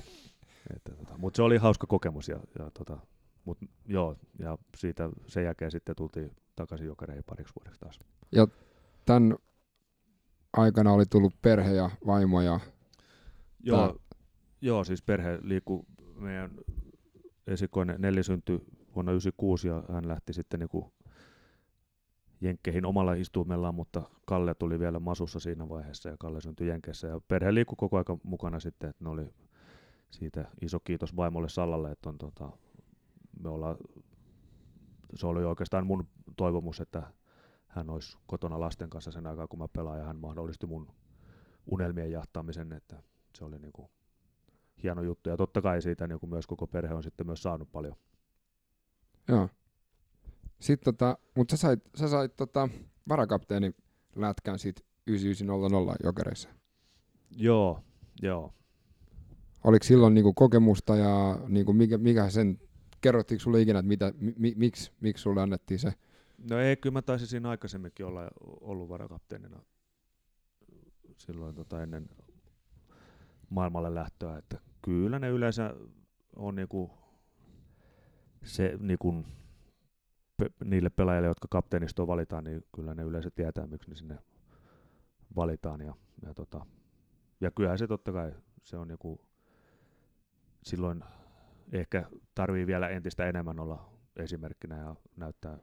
[0.98, 2.98] tota, Mutta se oli hauska kokemus ja, ja tota,
[3.46, 8.00] mut, joo, ja siitä sen jälkeen sitten tultiin takaisin jokereihin pariksi vuodeksi taas.
[8.32, 8.48] Ja
[9.06, 9.36] tämän
[10.54, 12.60] aikana oli tullut perhe ja vaimo ja
[13.60, 14.18] Joo, Tää-
[14.62, 16.52] joo, siis perhe liikkuu, meidän
[17.48, 18.62] esikoinen Nelli syntyi
[18.96, 20.94] vuonna 1996 ja hän lähti sitten niinku
[22.42, 27.22] Jenkkeihin omalla istuimellaan, mutta Kalle tuli vielä Masussa siinä vaiheessa ja Kalle syntyi Jenkeissä ja
[27.28, 29.34] perhe liikkui koko ajan mukana sitten, että ne oli
[30.10, 32.50] siitä iso kiitos vaimolle Sallalle, että on tota,
[33.44, 33.78] me ollaan,
[35.16, 37.04] se oli oikeastaan mun toivomus, että
[37.68, 40.88] hän olisi kotona lasten kanssa sen aikaa, kun mä pelaan ja hän mahdollisti mun
[41.72, 43.04] unelmien jahtaamisen, että
[43.36, 43.90] se oli niinku
[44.84, 45.30] hieno juttu.
[45.30, 47.96] Ja totta kai siitä niinku myös koko perhe on sitten myös saanut paljon.
[49.28, 49.50] Joo.
[50.60, 52.70] Sitten tota, mutta sä sait, sä sait tota,
[53.10, 53.76] varakapteenin
[54.16, 56.50] lätkän siitä 9900 jokereissa.
[57.32, 57.84] Joo,
[58.22, 58.54] joo.
[59.64, 62.60] Oliko silloin niinku kokemusta ja niinku mikä, mikä sen,
[63.02, 65.94] kerrottiinko sulle ikinä, että mitä, mi, mi, miksi, miksi sulle annettiin se?
[66.50, 68.22] No ei, kyllä mä taisin siinä aikaisemminkin olla
[68.62, 69.62] ollut varakapteenina
[71.18, 72.10] silloin tota ennen
[73.50, 75.76] maailmalle lähtöä, että kyllä ne yleensä
[76.36, 76.92] on niinku
[78.44, 79.26] se niinku
[80.38, 84.20] pe- niille pelaajille, jotka kapteenistoon valitaan, niin kyllä ne yleensä tietää, miksi ne sinne
[85.36, 85.82] valitaan.
[85.82, 85.94] Ja,
[86.26, 86.66] ja, tota,
[87.42, 88.32] ja kyllähän se totta kai,
[88.64, 89.22] se on niinku,
[90.64, 91.04] silloin
[91.72, 95.58] ehkä tarvii vielä entistä enemmän olla esimerkkinä ja näyttää,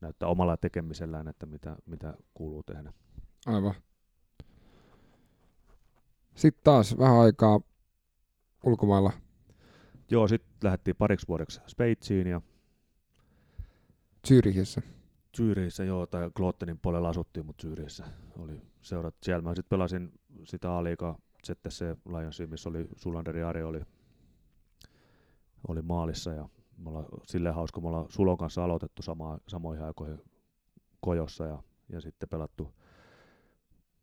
[0.00, 2.92] näyttää omalla tekemisellään, että mitä, mitä kuuluu tehdä.
[3.46, 3.74] Aivan.
[6.34, 7.60] Sitten taas vähän aikaa
[8.64, 9.12] ulkomailla.
[10.10, 12.40] Joo, sitten lähdettiin pariksi vuodeksi Sveitsiin ja
[14.28, 14.82] Zyrihissä.
[15.36, 18.04] Zyrihissä, joo, tai Glottenin puolella asuttiin, mutta Zyrihissä
[18.38, 19.14] oli seurat.
[19.22, 20.12] Siellä mä sitten pelasin
[20.44, 23.80] sitä A-liigaa ZTC Lionsia, missä oli Sulanderi Ari oli,
[25.68, 30.22] oli maalissa ja me ollaan silleen hauska, me ollaan Sulon kanssa aloitettu sama, samoihin aikoihin
[31.00, 32.74] Kojossa ja, ja sitten pelattu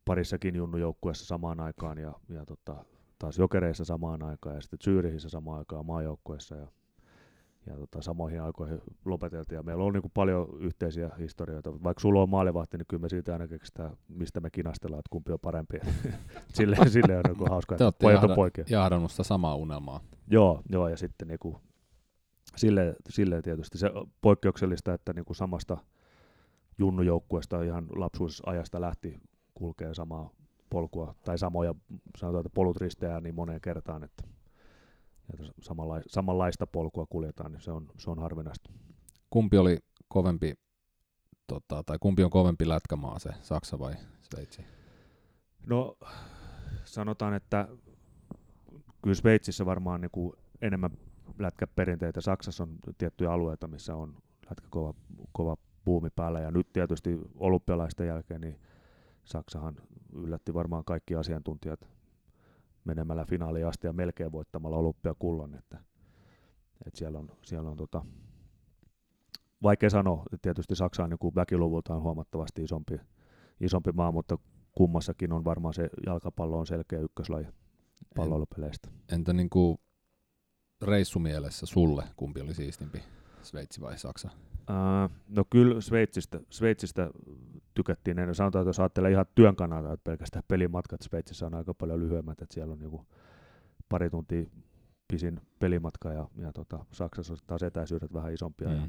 [0.04, 2.84] parissakin junnujoukkueessa samaan aikaan ja, ja tota,
[3.18, 6.66] taas Jokereissa samaan aikaan ja sitten Zyrihissä samaan aikaan maajoukkueessa ja,
[7.66, 9.56] ja tota, samoihin aikoihin lopeteltiin.
[9.56, 11.72] Ja meillä on niin paljon yhteisiä historioita.
[11.82, 15.32] Vaikka sulla on maalivahti, niin kyllä me siitä aina keksitään, mistä me kinastellaan, että kumpi
[15.32, 15.78] on parempi.
[16.56, 18.64] sille, sille on niin hauska, Te että pojat on jahda, poikia.
[18.70, 20.00] jahdannut sitä samaa unelmaa.
[20.30, 21.60] Joo, joo, ja sitten niinku,
[22.56, 25.76] sille, sille tietysti se poikkeuksellista, että niinku samasta
[26.78, 29.18] junnujoukkueesta ihan lapsuusajasta lähti
[29.54, 30.30] kulkee samaa
[30.70, 31.74] polkua, tai samoja,
[32.16, 34.24] sanotaan, että polut risteää niin moneen kertaan, että,
[35.32, 38.70] että samanlai, samanlaista polkua kuljetaan, niin se on, se on harvinaista.
[39.30, 39.78] Kumpi oli
[40.08, 40.54] kovempi,
[41.46, 44.64] tota, tai kumpi on kovempi lätkämaa se, Saksa vai Sveitsi?
[45.66, 45.96] No
[46.84, 47.68] sanotaan, että
[49.02, 50.90] kyllä Sveitsissä varmaan niin kuin enemmän
[51.38, 52.20] lätkäperinteitä.
[52.20, 54.16] Saksassa on tiettyjä alueita, missä on
[54.50, 54.94] lätkä kova,
[55.32, 56.40] kova buumi päällä.
[56.40, 58.60] Ja nyt tietysti olympialaisten jälkeen niin
[59.28, 59.76] Saksahan
[60.12, 61.88] yllätti varmaan kaikki asiantuntijat
[62.84, 65.54] menemällä finaaliin asti ja melkein voittamalla olympiakullan.
[65.54, 65.78] Että,
[66.86, 68.04] että siellä on, siellä on tota,
[69.62, 70.22] vaikea sanoa.
[70.42, 73.00] Tietysti Saksa on niin kuin väkiluvultaan huomattavasti isompi,
[73.60, 74.38] isompi maa, mutta
[74.72, 77.46] kummassakin on varmaan se jalkapallo on selkeä ykköslaji
[78.16, 78.88] palloilupeleistä.
[79.12, 79.80] Entä niinku
[80.82, 83.02] reissumielessä sulle, kumpi oli siistimpi,
[83.42, 84.30] Sveitsi vai Saksa?
[85.28, 87.10] No kyllä Sveitsistä, Sveitsistä
[87.74, 88.34] tykättiin ennen.
[88.34, 92.42] Sanotaan, että jos ajattelee ihan työn kannalta, että pelkästään pelimatkat Sveitsissä on aika paljon lyhyemmät,
[92.42, 93.06] että siellä on joku
[93.88, 94.46] pari tuntia
[95.08, 98.74] pisin pelimatka ja, ja tota, Saksassa on taas etäisyydet vähän isompia mm.
[98.74, 98.88] ja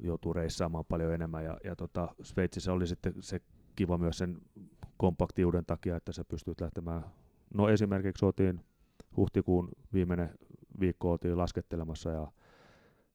[0.00, 1.44] joutuu reissaamaan paljon enemmän.
[1.44, 3.40] Ja, ja tota, Sveitsissä oli sitten se
[3.76, 4.38] kiva myös sen
[4.96, 7.04] kompaktiuden takia, että sä pystyt lähtemään.
[7.54, 8.64] No esimerkiksi oltiin
[9.16, 10.30] huhtikuun viimeinen
[10.80, 12.32] viikko oltiin laskettelemassa ja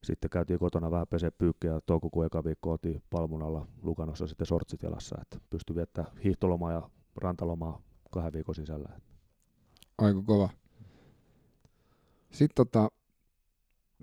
[0.04, 4.84] sitten käytiin kotona vähän pesee pyykkiä ja toukokuun eka viikko oltiin Palmunalla Lukanossa sitten sortsit
[4.84, 8.90] jalassa, että pystyi viettämään hiihtolomaa ja rantalomaa kahden viikon sisällä.
[9.98, 10.50] Aika kova.
[12.32, 12.92] Sitten tota,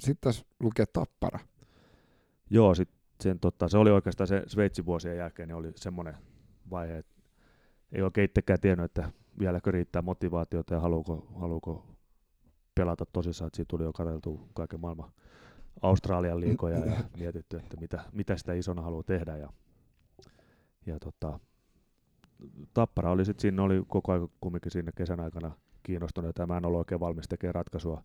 [0.01, 1.39] sit tässä lukee Tappara.
[2.51, 2.89] Joo, sit
[3.21, 6.14] sen, tota, se oli oikeastaan se Sveitsin vuosien jälkeen, niin oli semmoinen
[6.71, 7.14] vaihe, että
[7.93, 11.87] ei oikein itsekään tiennyt, että vieläkö riittää motivaatiota ja haluuko, haluuko
[12.75, 15.12] pelata tosissaan, että siitä tuli jo katseltu kaiken maailman
[15.83, 19.37] Australian liikoja ja mietitty, että mitä, mitä sitä isona haluaa tehdä.
[19.37, 19.53] Ja,
[20.87, 21.41] ja tota,
[22.75, 25.53] Tappara oli sitten siinä, oli koko ajan kumminkin siinä kesän aikana
[25.83, 28.03] kiinnostunut, ja mä en ollut oikein valmis tekemään ratkaisua.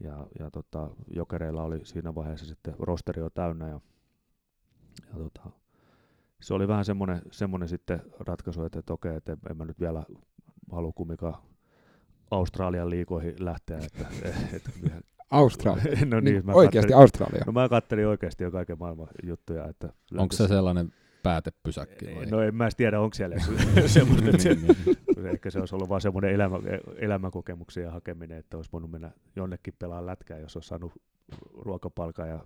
[0.00, 3.80] Ja, ja tota, Jokereilla oli siinä vaiheessa sitten rosteri jo täynnä, ja,
[5.08, 5.50] ja tota,
[6.40, 10.04] se oli vähän semmoinen, semmoinen sitten ratkaisu, että, että okei, että en mä nyt vielä
[10.72, 11.34] halua kumminkaan
[12.30, 14.06] Australian liikoihin lähteä, että,
[14.56, 14.70] että
[15.32, 15.84] Australia.
[16.06, 17.42] no niin, niin, mä oikeasti kattelin, Australia.
[17.46, 19.68] No mä kattelin oikeasti jo kaiken maailman juttuja.
[19.68, 22.26] Että Onko se sellainen päätepysäkki vai?
[22.26, 23.36] No en mä tiedä, onko siellä
[23.86, 24.56] semmoista, että se,
[25.32, 26.58] ehkä se olisi ollut vaan semmoinen elämä,
[26.96, 30.92] elämänkokemuksia hakeminen, että olisi voinut mennä jonnekin pelaamaan lätkää, jos olisi saanut
[31.54, 32.40] ruokapalkan ja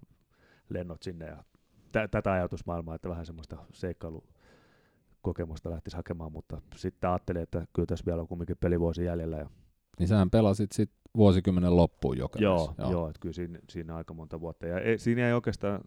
[0.69, 1.45] lennot sinne ja
[1.93, 8.07] tä, tätä ajatusmaailmaa, että vähän semmoista seikkailukokemusta lähtisi hakemaan, mutta sitten ajattelin, että kyllä tässä
[8.07, 9.37] vielä on kumminkin pelivuosi jäljellä.
[9.37, 9.51] Ja...
[9.99, 12.29] Niin sähän pelasit sitten vuosikymmenen loppuun jo.
[12.39, 12.91] Joo, joo.
[12.91, 14.67] joo että kyllä siinä, siinä aika monta vuotta.
[14.67, 15.81] Ja ei, siinä ei oikeastaan,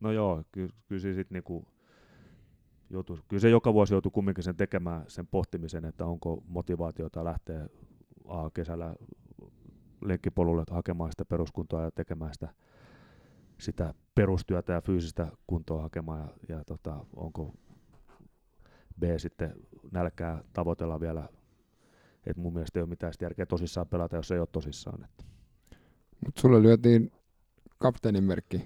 [0.00, 1.68] no joo, kyllä, kyllä siinä sitten niinku,
[2.90, 7.68] joutui, kyllä se joka vuosi joutuu kumminkin sen tekemään, sen pohtimisen, että onko motivaatiota lähteä
[8.28, 8.94] a, kesällä
[10.04, 12.48] lenkkipolulle hakemaan sitä peruskuntoa ja tekemään sitä,
[13.60, 17.54] sitä perustyötä ja fyysistä kuntoa hakemaan ja, ja tota, onko
[19.00, 19.54] B sitten
[19.90, 21.28] nälkää tavoitella vielä,
[22.26, 25.04] että mun mielestä ei ole mitään järkeä tosissaan pelata, jos ei ole tosissaan.
[25.04, 25.24] Että.
[26.24, 27.12] Mutta sulle lyötiin
[27.78, 28.62] kapteenin merkki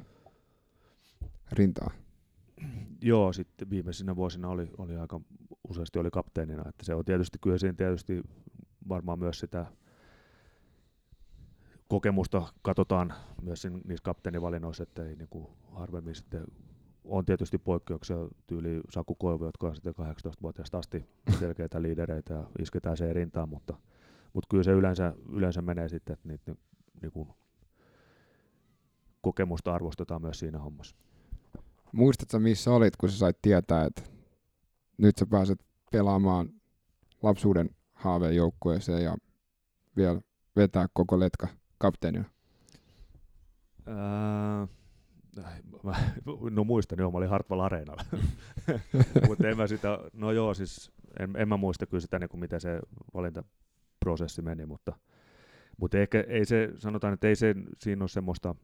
[1.52, 1.90] rintaa.
[3.02, 5.20] Joo, sitten viimeisinä vuosina oli, oli aika
[5.68, 8.22] useasti oli kapteenina, että se on tietysti kyllä siinä tietysti
[8.88, 9.66] varmaan myös sitä
[11.88, 16.44] kokemusta katsotaan myös niissä kapteenivalinnoissa, että ei niin harvemmin sitten
[17.10, 21.08] on tietysti poikkeuksia tyyli Saku Koivu, jotka on sitten 18-vuotiaasta asti
[21.40, 23.76] selkeitä liidereitä ja isketään se rintaan, mutta,
[24.32, 26.54] mutta kyllä se yleensä, yleensä menee sitten, että niitä
[27.02, 27.28] niin kuin,
[29.20, 30.96] kokemusta arvostetaan myös siinä hommassa.
[31.92, 34.02] Muistatko missä olit, kun sä sait tietää, että
[34.98, 36.48] nyt sä pääset pelaamaan
[37.22, 39.16] lapsuuden haaveen joukkueeseen ja
[39.96, 40.20] vielä
[40.56, 41.48] vetää koko letka
[41.78, 42.24] kapteenina?
[43.86, 44.68] Ää,
[45.82, 45.94] mä,
[46.50, 48.04] no muistan, joo, mä olin Hartwell Areenalla.
[49.28, 52.40] Mutta en mä sitä, no joo, siis en, en mä muista kyllä sitä, niin kuin
[52.40, 52.80] miten se
[53.14, 54.92] valintaprosessi meni, mutta,
[55.76, 58.54] mutta ehkä ei se, sanotaan, että ei se, siinä ole semmoista,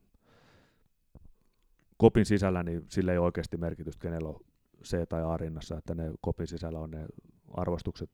[1.97, 4.41] kopin sisällä, niin sillä ei oikeasti merkitystä, kenellä on
[4.85, 7.07] C tai A rinnassa, että ne kopin sisällä on ne
[7.55, 8.11] arvostukset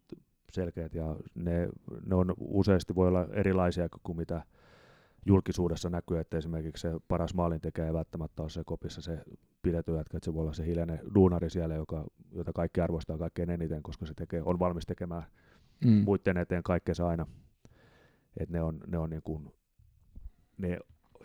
[0.52, 1.68] selkeät ja ne,
[2.06, 4.42] ne on useasti voi olla erilaisia kuin mitä
[5.26, 9.18] julkisuudessa näkyy, että esimerkiksi se paras maalintekijä ei välttämättä ole se kopissa se
[9.62, 13.50] pidetty jätkä, että se voi olla se hiljainen duunari siellä, joka, jota kaikki arvostaa kaikkein
[13.50, 15.22] eniten, koska se tekee, on valmis tekemään
[15.84, 15.90] mm.
[15.90, 17.26] muiden eteen kaikkea aina.
[18.36, 19.52] että ne on, ne on niin kuin,
[20.58, 20.78] ne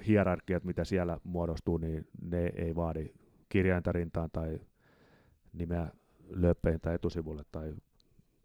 [0.08, 3.10] hierarkiat, mitä siellä muodostuu, niin ne ei vaadi
[3.50, 4.60] kirjainta rintaan tai
[5.54, 5.92] nimeä
[6.30, 7.74] löppein tai etusivulle tai,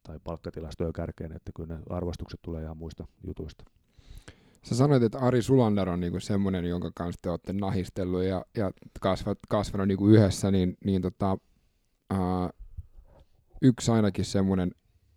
[0.03, 3.65] tai palkkatilastoja kärkeen, että kyllä ne arvostukset tulee ihan muista jutuista.
[4.63, 8.71] Sä sanoit, että Ari Sulander on niinku semmoinen, jonka kanssa te olette nahistellut ja, ja
[9.01, 11.39] kasvat, kasvanut niinku yhdessä, niin, niin tota,
[12.11, 12.51] ää,
[13.63, 14.71] yksi ainakin semmoinen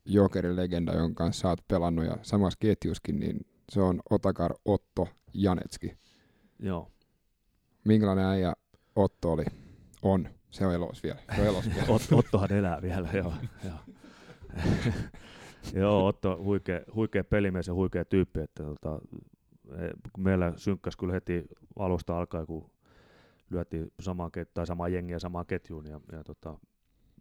[0.05, 5.07] jokerin legenda, jonka kanssa sä oot pelannut ja samassa ketjuskin, niin se on Otakar Otto
[5.33, 5.97] Janetski.
[6.59, 6.91] Joo.
[7.83, 8.53] Minkälainen äijä
[8.95, 9.45] Otto oli?
[10.01, 10.29] On.
[10.49, 11.19] Se on elos vielä.
[11.35, 11.87] Se on elos vielä.
[11.93, 13.33] Ot, Ottohan elää vielä, joo.
[13.63, 13.79] joo.
[15.81, 18.39] joo, Otto huikea, huikea pelimies ja huikea tyyppi.
[18.39, 18.99] Että, tota,
[20.17, 21.45] meillä synkkäsi kyllä heti
[21.79, 22.71] alusta alkaen, kun
[23.49, 26.57] lyötiin samaa, tai samaa jengiä samaan ketjuun ja, ja tota,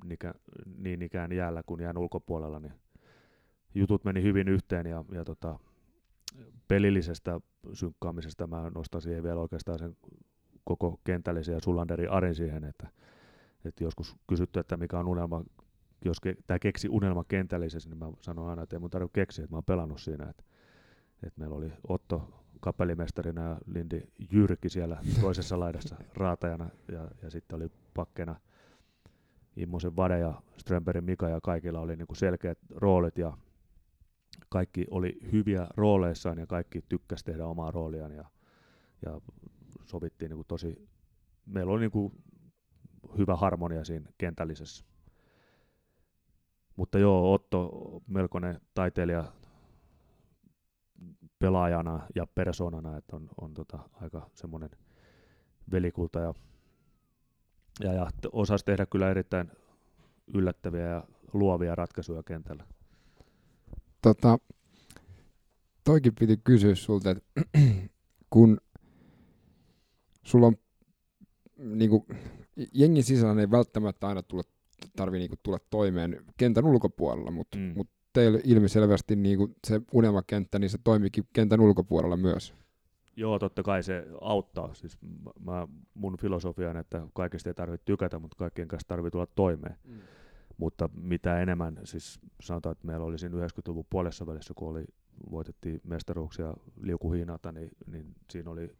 [0.04, 0.34] nikä,
[0.76, 2.74] niin ikään jäällä kuin jään ulkopuolella, niin
[3.74, 5.58] jutut meni hyvin yhteen ja, ja tota,
[6.68, 7.40] pelillisestä
[7.72, 9.96] synkkaamisesta mä nostan siihen vielä oikeastaan sen
[10.64, 12.88] koko kentällisen ja Sulanderin Arin siihen, että,
[13.64, 15.44] että joskus kysytty, että mikä on unelma,
[16.04, 19.44] jos ke, tämä keksi unelma kentällisessä, niin mä sanon aina, että ei mun tarvitse keksiä,
[19.44, 20.44] että mä oon pelannut siinä, että,
[21.26, 24.02] että meillä oli Otto kapellimestarina ja Lindi
[24.32, 28.36] Jyrki siellä toisessa laidassa raatajana ja, ja sitten oli pakkena
[29.56, 33.38] Immosen Vade ja Strömbergin Mika ja kaikilla oli niinku selkeät roolit ja
[34.48, 38.24] kaikki oli hyviä rooleissaan ja kaikki tykkäsi tehdä omaa rooliaan ja,
[39.06, 39.20] ja
[39.84, 40.88] sovittiin niin kuin tosi,
[41.46, 42.12] meillä oli niin kuin
[43.18, 44.84] hyvä harmonia siinä kentällisessä.
[46.76, 47.70] Mutta joo, Otto
[48.06, 49.32] melkoinen taiteilija
[51.38, 54.70] pelaajana ja persoonana, että on, on tota aika semmoinen
[55.72, 56.34] velikulta ja,
[57.80, 59.50] ja, ja osasi tehdä kyllä erittäin
[60.34, 62.64] yllättäviä ja luovia ratkaisuja kentällä.
[64.02, 64.38] Tota,
[65.84, 67.42] toikin piti kysyä sulta, että
[68.30, 68.60] kun
[70.22, 70.56] sulla on
[71.58, 72.04] niin kuin,
[72.72, 74.42] jengin sisällä ei välttämättä aina tule,
[74.96, 77.72] tarvii niin kuin, tulla toimeen kentän ulkopuolella, mutta mm.
[77.76, 82.54] mut teillä ilmiselvästi niin kuin, se unelmakenttä, niin se toimikin kentän ulkopuolella myös.
[83.16, 84.74] Joo, totta kai se auttaa.
[84.74, 84.98] Siis
[85.40, 89.76] mä, mun filosofia on, että kaikesta ei tarvitse tykätä, mutta kaikkien kanssa tarvitsee tulla toimeen.
[89.84, 90.00] Mm
[90.56, 94.84] mutta mitä enemmän, siis sanotaan, että meillä oli siinä 90-luvun puolessa välissä, kun oli,
[95.30, 98.76] voitettiin mestaruuksia liukuhiinata, niin, niin siinä oli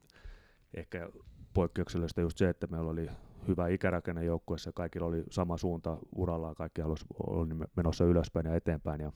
[0.74, 1.09] ehkä
[1.55, 3.11] poikkeuksellista just se, että meillä oli
[3.49, 9.01] hyvä ikärakenne joukkueessa, kaikilla oli sama suunta urallaan, kaikki halusi olla menossa ylöspäin ja eteenpäin.
[9.01, 9.12] Ja,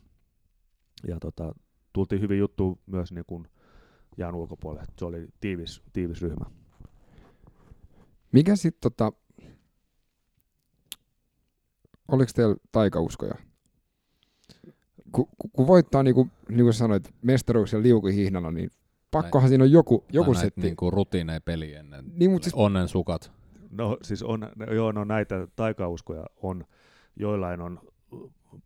[1.06, 1.54] ja tota,
[1.92, 3.48] tultiin hyvin juttu myös niin kuin
[4.16, 4.86] jään ulkopuolelle.
[4.98, 6.44] Se oli tiivis, tiivis ryhmä.
[8.32, 9.12] Mikä sitten tota,
[12.08, 13.34] oliko teillä taikauskoja?
[15.12, 18.70] Kun, kun voittaa, niin kuin, niin kuin sanoit, mestaruuksia liukuhihnalla, niin
[19.10, 19.48] pakkohan Näin.
[19.48, 20.60] siinä on joku, joku setti.
[20.60, 22.04] Niin kuin rutiineja peli ennen.
[22.14, 23.37] Niin, mutta siis, Onnen sukat.
[23.70, 26.64] No siis on, joo, no näitä taikauskoja on,
[27.16, 27.80] joillain on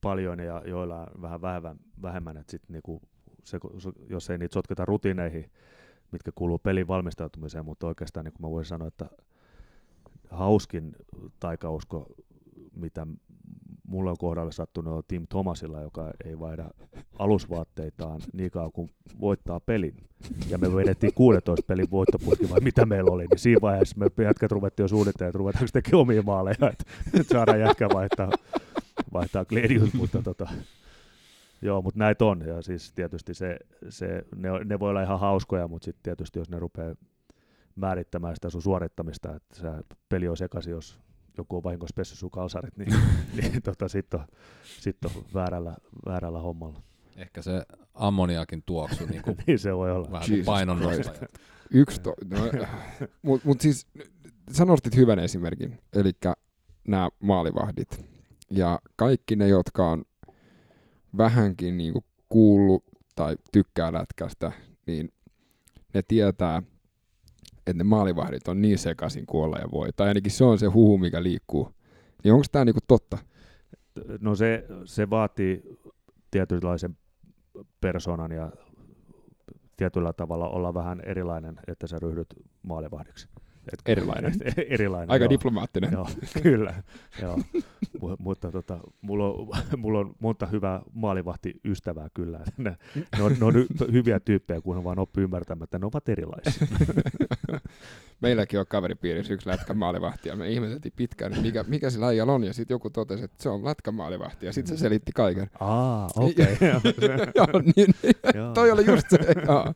[0.00, 3.02] paljon ja joillain vähän vähemmän, vähemmän että sit niinku
[3.44, 3.58] se,
[4.08, 5.50] jos ei niitä sotketa rutiineihin,
[6.12, 9.10] mitkä kuuluu pelin valmistautumiseen, mutta oikeastaan niin kuin mä voisin sanoa, että
[10.30, 10.96] hauskin
[11.40, 12.06] taikausko,
[12.74, 13.06] mitä
[13.92, 16.70] mulla on kohdalle sattunut on Tim Thomasilla, joka ei vaihda
[17.18, 18.90] alusvaatteitaan niin kauan kuin
[19.20, 19.96] voittaa pelin.
[20.48, 24.52] Ja me vedettiin 16 pelin voittoputki, vai mitä meillä oli, niin siinä vaiheessa me jätkät
[24.52, 26.84] ruvettiin jo suunnittelemaan, että ruvetaanko tekemään omia maaleja, että,
[27.34, 28.30] saadaan jätkä vaihtaa,
[29.12, 30.48] vaihtaa Gledius, mutta tota,
[31.62, 33.56] Joo, mutta näitä on, ja siis tietysti se,
[33.88, 36.94] se, ne, ne voi olla ihan hauskoja, mutta sitten tietysti jos ne rupeaa
[37.76, 39.68] määrittämään sitä sun suorittamista, että se
[40.08, 41.00] peli on sekaisin, jos
[41.38, 42.94] joku on vahingossa pessy sun kalsarit, niin,
[43.42, 44.26] niin tota, sitten on,
[44.80, 45.76] sit on väärällä,
[46.06, 46.82] väärällä hommalla.
[47.16, 47.62] Ehkä se
[47.94, 50.10] ammoniakin tuoksu niin, kuin niin se voi olla.
[50.10, 51.28] vähän painonnostaja.
[51.70, 52.38] Yksi to, no,
[53.22, 53.86] mutta mut siis
[54.52, 56.12] sä nostit hyvän esimerkin, eli
[56.88, 58.04] nämä maalivahdit.
[58.50, 60.04] Ja kaikki ne, jotka on
[61.16, 64.52] vähänkin niin kuin kuullut tai tykkää lätkästä,
[64.86, 65.12] niin
[65.94, 66.62] ne tietää,
[67.66, 69.88] että ne maalivahdit on niin sekaisin kuin olla ja voi.
[69.96, 71.74] Tai ainakin se on se huhu, mikä liikkuu.
[72.24, 73.18] Niin onko tämä niinku totta?
[74.20, 75.78] No se, se vaatii
[76.30, 76.96] tietynlaisen
[77.80, 78.52] persoonan ja
[79.76, 83.28] tietyllä tavalla olla vähän erilainen, että sä ryhdyt maalivahdiksi.
[83.72, 84.32] Et, erilainen.
[84.68, 85.10] erilainen.
[85.10, 85.30] Aika joo.
[85.30, 85.92] diplomaattinen.
[85.92, 86.08] Joo,
[86.42, 86.82] kyllä.
[87.22, 87.36] joo.
[87.36, 89.48] M- mutta tota, mulla, on,
[89.82, 92.40] mulla on monta hyvää maalivahtiystävää kyllä.
[92.56, 92.76] Ne,
[93.18, 93.54] ne, on, ne on
[93.92, 96.66] hyviä tyyppejä, kun on vaan oppii ymmärtämään, että ne ovat erilaisia.
[98.20, 102.44] Meilläkin on kaveripiirissä yksi lätkämaalivahti ja me ihmeteltiin pitkään, mikä, mikä sillä äijällä on.
[102.44, 105.50] Ja sitten joku totesi, että se on lätkämaalivahti ja sitten se selitti kaiken.
[105.60, 106.52] Aa, okei.
[106.52, 106.68] Okay.
[107.34, 108.14] joo, niin, niin,
[108.54, 109.18] toi oli just se.
[109.46, 109.74] Joo.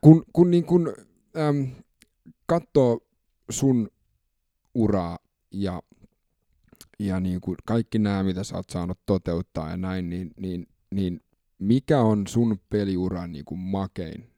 [0.00, 0.94] Kun, kun, niin kun
[1.36, 1.70] äm,
[2.46, 3.00] katsoo
[3.50, 3.88] sun
[4.74, 5.18] uraa
[5.50, 5.82] ja,
[6.98, 11.20] ja niin kuin kaikki nämä, mitä sä oot saanut toteuttaa ja näin, niin, niin, niin
[11.58, 14.30] mikä on sun peliuran niin kuin makein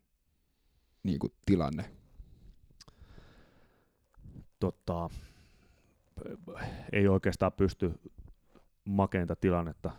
[1.03, 1.90] niin kuin tilanne?
[4.61, 5.11] Totta,
[6.92, 7.94] ei oikeastaan pysty
[8.84, 9.90] makeinta tilannetta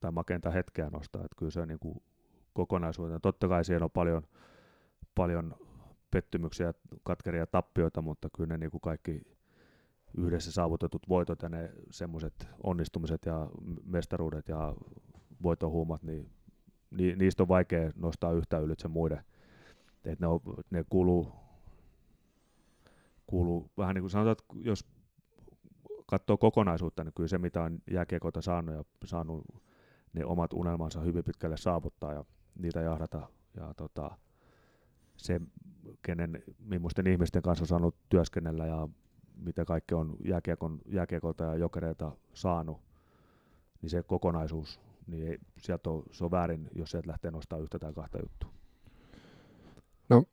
[0.00, 2.02] tai makeinta hetkeä nostaa, että kyllä se niin kuin
[2.52, 3.20] kokonaisuutena.
[3.20, 4.22] Totta kai siellä on paljon,
[5.14, 5.56] paljon
[6.16, 9.22] pettymyksiä, katkeria tappioita, mutta kyllä ne niin kuin kaikki
[10.16, 13.50] yhdessä saavutetut voitot ja ne semmoiset onnistumiset ja
[13.84, 14.74] mestaruudet ja
[15.42, 16.30] voitohuumat, niin
[16.90, 19.24] niistä on vaikea nostaa yhtä ylitse muiden.
[20.04, 20.40] Et ne, on,
[20.70, 21.32] ne kuuluu,
[23.26, 24.84] kuuluu vähän niin kuin sanotaan, että jos
[26.06, 29.44] katsoo kokonaisuutta, niin kyllä se mitä on jääkiekota saanut ja saanut
[30.12, 32.24] ne omat unelmansa hyvin pitkälle saavuttaa ja
[32.58, 33.28] niitä jahdata.
[33.56, 34.18] Ja tota,
[35.16, 35.40] se,
[36.02, 38.88] kenen, millaisten ihmisten kanssa on saanut työskennellä ja
[39.36, 42.80] mitä kaikki on jääkiekon, jääkiekolta ja jokereilta saanut,
[43.82, 47.78] niin se kokonaisuus, niin ei, sieltä on, se on väärin, jos sieltä lähtee nostamaan yhtä
[47.78, 48.50] tai kahta juttua.
[50.08, 50.24] No,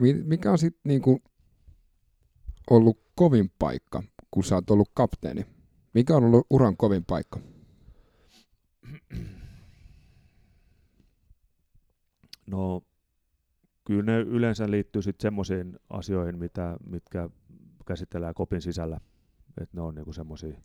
[0.24, 1.22] mikä on sitten niinku
[2.70, 5.46] ollut kovin paikka, kun sä oot ollut kapteeni?
[5.94, 7.40] Mikä on ollut uran kovin paikka?
[12.46, 12.82] No,
[13.90, 17.28] kyllä ne yleensä liittyy sitten semmoisiin asioihin, mitä, mitkä
[17.86, 19.00] käsitellään kopin sisällä.
[19.60, 20.60] Että ne on niinku semmoisia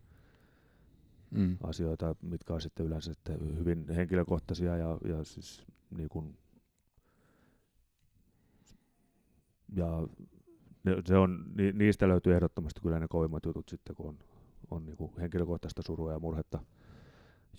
[1.32, 1.58] mm.
[1.64, 5.66] asioita, mitkä on sitten yleensä sitten hyvin henkilökohtaisia ja, ja siis
[5.98, 6.38] niin kuin,
[9.76, 10.08] ja
[10.84, 14.20] ne, se on, ni, niistä löytyy ehdottomasti kyllä ne kovimmat jutut sitten, kun on,
[14.72, 16.60] on niin kuin henkilökohtaista surua ja murhetta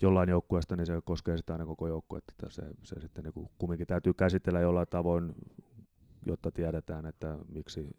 [0.01, 2.33] jollain joukkueesta, niin se koskee sitä aina koko joukkuetta.
[2.33, 5.35] Että se, se sitten niin kuin kumminkin täytyy käsitellä jollain tavoin,
[6.25, 7.97] jotta tiedetään, että miksi,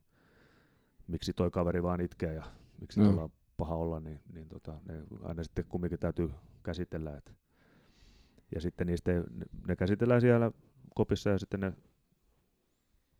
[1.07, 2.45] miksi toi kaveri vaan itkee ja
[2.81, 3.23] miksi no.
[3.23, 6.31] on paha olla, niin, niin tota, ne aina sitten kumminkin täytyy
[6.63, 7.17] käsitellä.
[7.17, 7.33] Että.
[8.55, 10.53] Ja sitten niistä ne, ne käsitellään siellä
[10.95, 11.73] kopissa ja sitten ne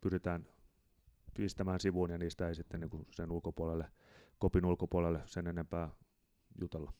[0.01, 0.45] pyritään
[1.33, 3.91] pistämään sivuun ja niistä ei sitten niin kuin sen ulkopuolelle,
[4.39, 5.89] kopin ulkopuolelle sen enempää
[6.61, 6.93] jutella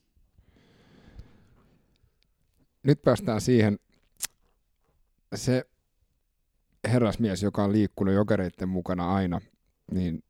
[2.82, 3.78] nyt päästään siihen,
[5.34, 5.64] se
[6.88, 9.40] herrasmies, joka on liikkunut jokereiden mukana aina,
[9.92, 10.24] niin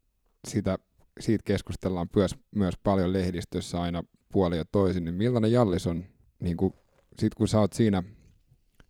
[0.48, 0.78] sitä,
[1.20, 6.04] siitä keskustellaan myös, myös paljon lehdistössä aina puoli ja toisin, niin millainen Jallis on,
[6.40, 6.74] niin kuin,
[7.18, 8.02] sit kun sä oot siinä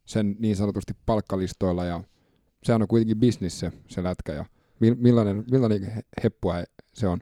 [0.05, 2.05] sen niin sanotusti palkkalistoilla ja
[2.63, 4.45] sehän on kuitenkin bisnis se, se lätkä ja
[4.81, 6.55] millainen, millainen heppua
[6.93, 7.21] se on?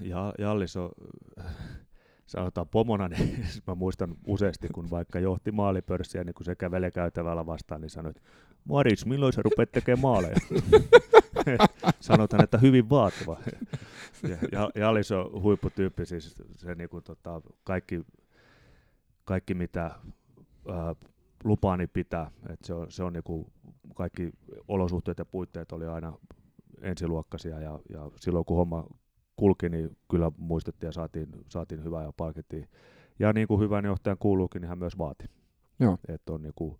[0.00, 0.90] Ja, Jallis on,
[2.32, 7.46] sanotaan pomona, niin mä muistan useasti, kun vaikka johti maalipörssiä, niin kun se kävelee käytävällä
[7.46, 8.22] vastaan, niin sanoi, että
[8.64, 10.36] Maris, milloin sä rupeat tekemään maaleja?
[12.00, 13.36] Sanotaan, että hyvin vaativa.
[14.52, 18.00] ja, Jallis on huipputyyppi, siis se niin kuin, tota, kaikki,
[19.24, 20.94] kaikki mitä ää,
[21.44, 23.46] lupaani pitää, että se on, se on niin kuin,
[23.94, 24.32] kaikki
[24.68, 26.12] olosuhteet ja puitteet oli aina
[26.80, 28.86] ensiluokkaisia ja, ja silloin kun homma
[29.36, 32.68] kulki, niin kyllä muistettiin ja saatiin, saatiin hyvää ja palkittiin.
[33.18, 35.24] Ja niin kuin hyvän johtajan kuuluukin, niin hän myös vaati.
[35.80, 35.98] Joo.
[36.08, 36.78] Että on niin kuin,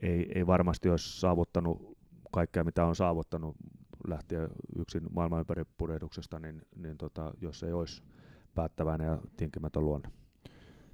[0.00, 1.96] ei, ei varmasti olisi saavuttanut
[2.32, 3.56] kaikkea, mitä on saavuttanut
[4.08, 8.02] lähtien yksin maailman ympäri purehduksesta, niin, niin tota, jos ei olisi
[8.54, 10.08] päättäväinen ja tinkimätön luonne.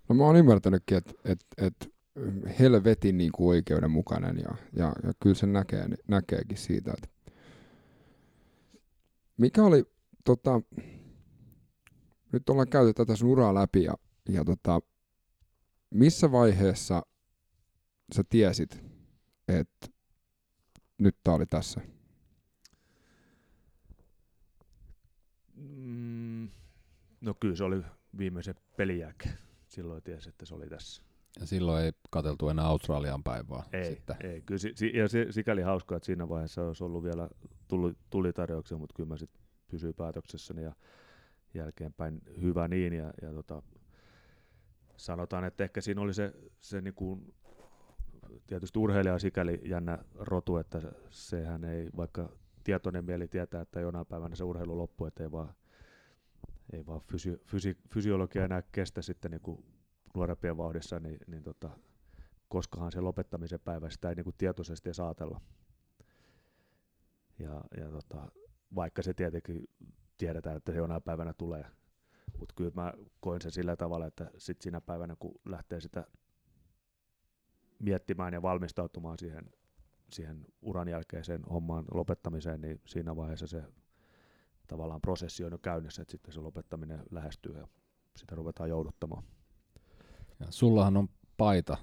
[0.08, 1.92] No mä oon ymmärtänytkin, että et, et
[2.58, 7.08] helvetin niin kuin oikeudenmukainen ja, ja, ja kyllä se näkee, näkeekin siitä, että
[9.36, 9.84] mikä oli,
[10.24, 10.60] tota,
[12.32, 13.94] nyt ollaan käyty tätä sun uraa läpi ja,
[14.28, 14.80] ja tota,
[15.90, 17.02] missä vaiheessa
[18.14, 18.84] sä tiesit,
[19.48, 19.86] että
[20.98, 21.80] nyt tää oli tässä?
[25.54, 26.48] Mm,
[27.20, 27.82] no kyllä se oli
[28.18, 29.38] viimeisen pelin jälkeen.
[29.68, 31.02] Silloin tiesi, että se oli tässä.
[31.40, 34.16] Ja silloin ei katseltu enää Australian päin vaan ei, sitten.
[34.20, 37.28] Ei, kyllä, si, ja se, sikäli hauskaa, että siinä vaiheessa olisi ollut vielä
[37.68, 39.41] tuli, tuli tarjouksia, mutta kyllä mä sitten
[39.72, 40.72] pysyin päätöksessäni ja
[41.54, 42.92] jälkeenpäin hyvä niin.
[42.92, 43.62] Ja, ja tota,
[44.96, 47.34] sanotaan, että ehkä siinä oli se, se niin kuin,
[48.46, 52.28] tietysti urheilija sikäli jännä rotu, että sehän ei, vaikka
[52.64, 55.54] tietoinen mieli tietää, että jonain päivänä se urheilu loppuu, että ei vaan,
[56.72, 59.64] ei vaan fysi, fysi, fysiologia enää kestä sitten niin kuin
[60.14, 61.70] nuorempien vauhdissa, niin, niin tota,
[62.48, 65.40] koskahan se lopettamisen päivä sitä ei niin kuin tietoisesti saatella.
[67.38, 68.32] Ja, ja tota,
[68.74, 69.68] vaikka se tietenkin
[70.18, 71.64] tiedetään, että se jonain päivänä tulee.
[72.38, 76.04] Mutta kyllä mä koin sen sillä tavalla, että sit siinä päivänä, kun lähtee sitä
[77.78, 79.50] miettimään ja valmistautumaan siihen,
[80.12, 83.62] siihen uran jälkeiseen hommaan lopettamiseen, niin siinä vaiheessa se
[84.68, 87.68] tavallaan prosessi on jo käynnissä, että sitten se lopettaminen lähestyy ja
[88.16, 89.24] sitä ruvetaan jouduttamaan.
[90.40, 91.76] Ja sullahan on paita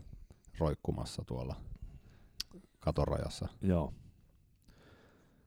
[0.60, 1.56] roikkumassa tuolla
[2.80, 3.48] katorajassa.
[3.62, 3.94] Joo.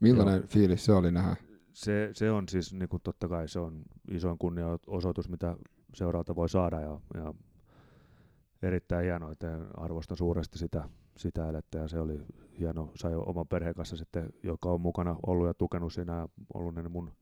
[0.02, 0.46] Millainen Joo.
[0.46, 1.36] fiilis se oli nähdä?
[1.72, 5.56] Se, se on siis niin kuin totta kai se on isoin kunnianosoitus, mitä
[5.94, 7.34] seuraalta voi saada ja, ja
[8.62, 12.20] erittäin hienoa, että arvostan suuresti sitä, sitä elettä ja se oli
[12.58, 16.74] hieno, sai oman perheen kanssa sitten, joka on mukana ollut ja tukenut siinä ja ollut
[16.74, 17.12] ne mun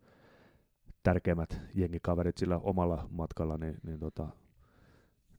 [1.02, 4.28] tärkeimmät jengikaverit sillä omalla matkalla, niin, niin tota,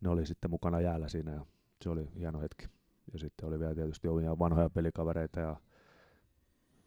[0.01, 1.45] ne oli sitten mukana jäällä siinä ja
[1.83, 2.67] se oli hieno hetki.
[3.13, 5.55] Ja sitten oli vielä tietysti omia vanhoja pelikavereita ja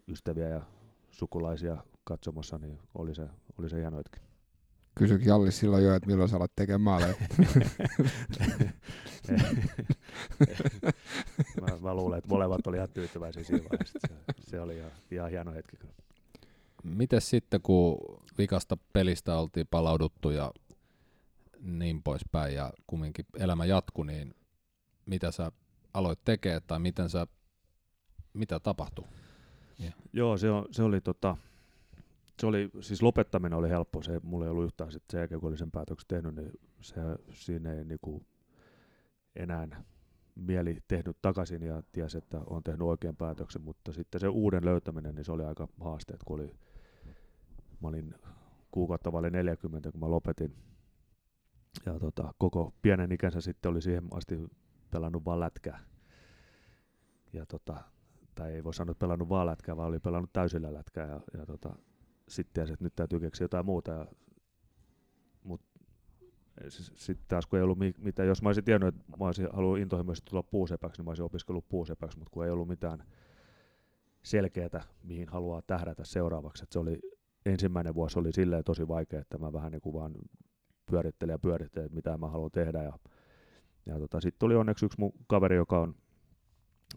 [0.08, 0.62] ystäviä ja
[1.10, 3.28] sukulaisia katsomassa, niin oli se,
[3.58, 4.20] oli se hieno hetki.
[4.94, 7.14] Kysyk Jalli silloin jo, että milloin sä alat tekemään maaleja.
[11.60, 13.98] mä, mä, luulen, että molemmat oli ihan tyytyväisiä siinä vaiheessa.
[14.08, 14.14] Se,
[14.50, 15.76] se oli ihan, ihan hieno hetki.
[16.84, 17.98] Miten sitten, kun
[18.38, 20.52] vikasta pelistä oltiin palauduttu ja
[21.60, 24.34] niin poispäin ja kumminkin elämä jatkui, niin
[25.06, 25.52] mitä sä
[25.94, 27.26] aloit tekemään tai miten sä,
[28.32, 29.04] mitä tapahtui?
[29.80, 29.94] Yeah.
[30.12, 31.36] Joo, se, on, se oli tota,
[32.40, 35.48] se oli, siis lopettaminen oli helppo, se mulla ei ollut yhtään sit sen jälkeen, kun
[35.48, 37.00] olin sen päätöksen tehnyt, niin se,
[37.32, 38.26] siinä ei niinku
[39.36, 39.84] enää
[40.34, 45.14] mieli tehnyt takaisin ja tiesi, että on tehnyt oikean päätöksen, mutta sitten se uuden löytäminen,
[45.14, 46.50] niin se oli aika haasteet, kun oli,
[47.80, 48.14] mä olin
[48.70, 50.54] kuukautta vaille 40, kun mä lopetin.
[51.86, 54.38] Ja tota, koko pienen ikänsä sitten oli siihen asti
[54.90, 55.80] pelannut vaan lätkää.
[57.32, 57.82] Ja tota,
[58.34, 61.08] tai ei voi sanoa, että pelannut vaan lätkää, vaan oli pelannut täysillä lätkää.
[61.08, 61.76] Ja, ja tota,
[62.28, 63.92] sitten että nyt täytyy keksiä jotain muuta.
[63.92, 64.06] Ja,
[65.44, 65.60] mut
[66.70, 70.30] sitten taas kun ei ollut mitään, jos mä olisin tiennyt, että mä olisin halunnut intohimoisesti
[70.30, 73.04] tulla puusepäksi, niin mä olisin opiskellut puusepäksi, mutta kun ei ollut mitään
[74.22, 76.62] selkeää, mihin haluaa tähdätä seuraavaksi.
[76.62, 77.00] Et se oli,
[77.46, 80.14] ensimmäinen vuosi oli silleen tosi vaikea, että mä vähän niin kuin vaan
[80.90, 82.82] pyörittelin ja pyörittelin, että mitä mä haluan tehdä.
[82.82, 82.98] Ja,
[83.86, 85.94] ja tota, sitten tuli onneksi yksi mun kaveri, joka on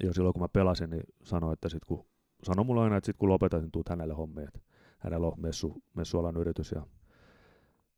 [0.03, 2.05] jo silloin kun mä pelasin, niin sanoi, että sit kun,
[2.43, 4.59] sanoi mulle aina, että sit kun lopetan, niin tuut hänelle hommiin, että
[4.99, 6.85] hänellä on messu, messualan yritys ja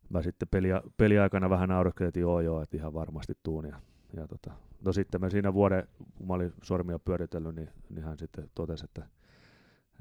[0.09, 3.81] mä sitten peli, peliaikana vähän naureskelin, että joo joo, että ihan varmasti tuun ja,
[4.13, 4.51] ja tota,
[4.85, 8.85] no sitten mä siinä vuoden, kun mä olin sormia pyöritellyt, niin, niin hän sitten totesi,
[8.85, 9.07] että,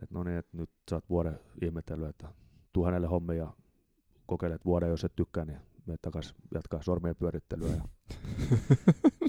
[0.03, 2.29] että no niin, että nyt sä oot vuoden ihmetellyt, että
[2.73, 3.53] tuu hänelle hommia ja
[4.27, 5.59] kokeilet vuoden, jos et tykkää, niin
[5.89, 7.69] me takas jatkaa sormien pyörittelyä.
[7.69, 7.83] Ja,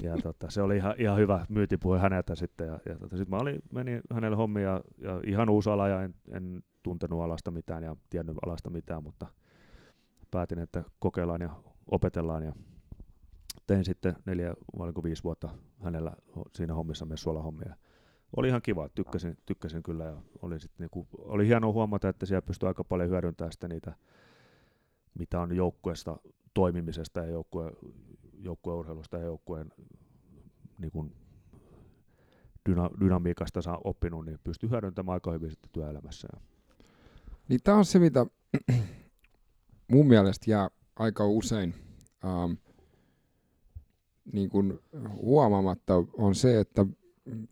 [0.10, 2.66] ja tota, se oli ihan, ihan hyvä myytipuhe häneltä sitten.
[2.66, 6.02] Ja, ja tota, sitten mä olin, menin hänelle hommia ja, ja ihan uusi ala ja
[6.02, 9.26] en, en tuntenut alasta mitään ja tiennyt alasta mitään, mutta
[10.30, 11.50] päätin, että kokeillaan ja
[11.90, 12.52] opetellaan ja
[13.66, 15.48] tein sitten neljä vai viisi vuotta
[15.82, 16.12] hänellä
[16.54, 17.76] siinä hommissa myös suolahommia.
[18.36, 22.42] Oli ihan kiva, tykkäsin, tykkäsin kyllä ja oli, sit niinku, oli hienoa huomata, että siellä
[22.42, 23.92] pystyi aika paljon hyödyntämään sitä niitä,
[25.18, 26.16] mitä on joukkueesta
[26.54, 27.72] toimimisesta ja joukkue,
[28.38, 29.72] joukkueurheilusta ja joukkueen
[30.78, 31.12] niin kuin
[32.68, 36.28] dyna, dynamiikasta saa oppinut, niin pystyy hyödyntämään aika hyvin sitten työelämässä.
[37.48, 38.26] Niin tämä on se, mitä
[39.92, 41.74] mun mielestä jää aika usein
[42.24, 42.52] ähm,
[44.32, 44.78] niin kuin
[45.22, 46.86] huomaamatta on se, että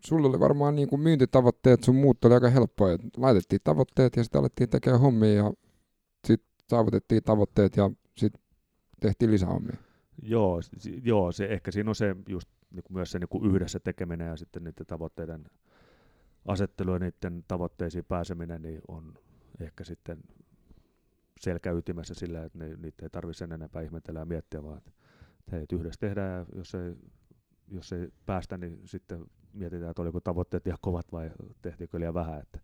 [0.05, 2.97] sulla oli varmaan niin kuin myyntitavoitteet, sun muut oli aika helppoja.
[3.17, 5.53] Laitettiin tavoitteet ja sitten alettiin tekemään hommia ja
[6.27, 8.41] sitten saavutettiin tavoitteet ja sitten
[8.99, 9.77] tehtiin lisähommia.
[10.21, 10.59] Joo,
[11.03, 14.27] joo se, ehkä siinä on se just niin kuin myös se niin kuin yhdessä tekeminen
[14.27, 15.45] ja sitten niiden tavoitteiden
[16.45, 19.13] asettelu ja niiden tavoitteisiin pääseminen niin on
[19.59, 20.17] ehkä sitten
[21.39, 24.91] selkäytimessä sillä, että niitä ei tarvitse sen enempää ihmetellä ja miettiä, vaan että
[25.51, 26.95] hei, yhdessä tehdään ja jos ei,
[27.67, 31.31] jos ei päästä, niin sitten mietitään, että oliko tavoitteet ihan kovat vai
[31.61, 32.41] tehtiinkö liian vähän.
[32.41, 32.59] Että.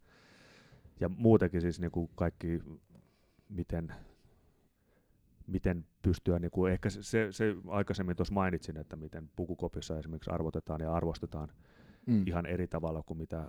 [1.00, 2.62] Ja muutenkin siis niin kuin kaikki,
[3.50, 3.94] miten,
[5.48, 10.32] miten pystyä, niin kuin ehkä se, se, se aikaisemmin tuossa mainitsin, että miten pukukopissa esimerkiksi
[10.32, 11.50] arvotetaan ja arvostetaan
[12.06, 12.28] mm.
[12.28, 13.48] ihan eri tavalla kuin mitä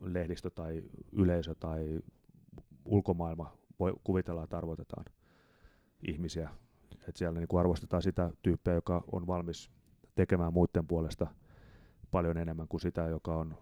[0.00, 0.82] lehdistö tai
[1.12, 2.00] yleisö tai
[2.84, 5.04] ulkomaailma voi kuvitella, että arvotetaan
[6.08, 6.50] ihmisiä.
[6.92, 9.70] Että siellä niin kuin arvostetaan sitä tyyppiä, joka on valmis
[10.14, 11.26] tekemään muiden puolesta
[12.10, 13.54] paljon enemmän kuin sitä, joka on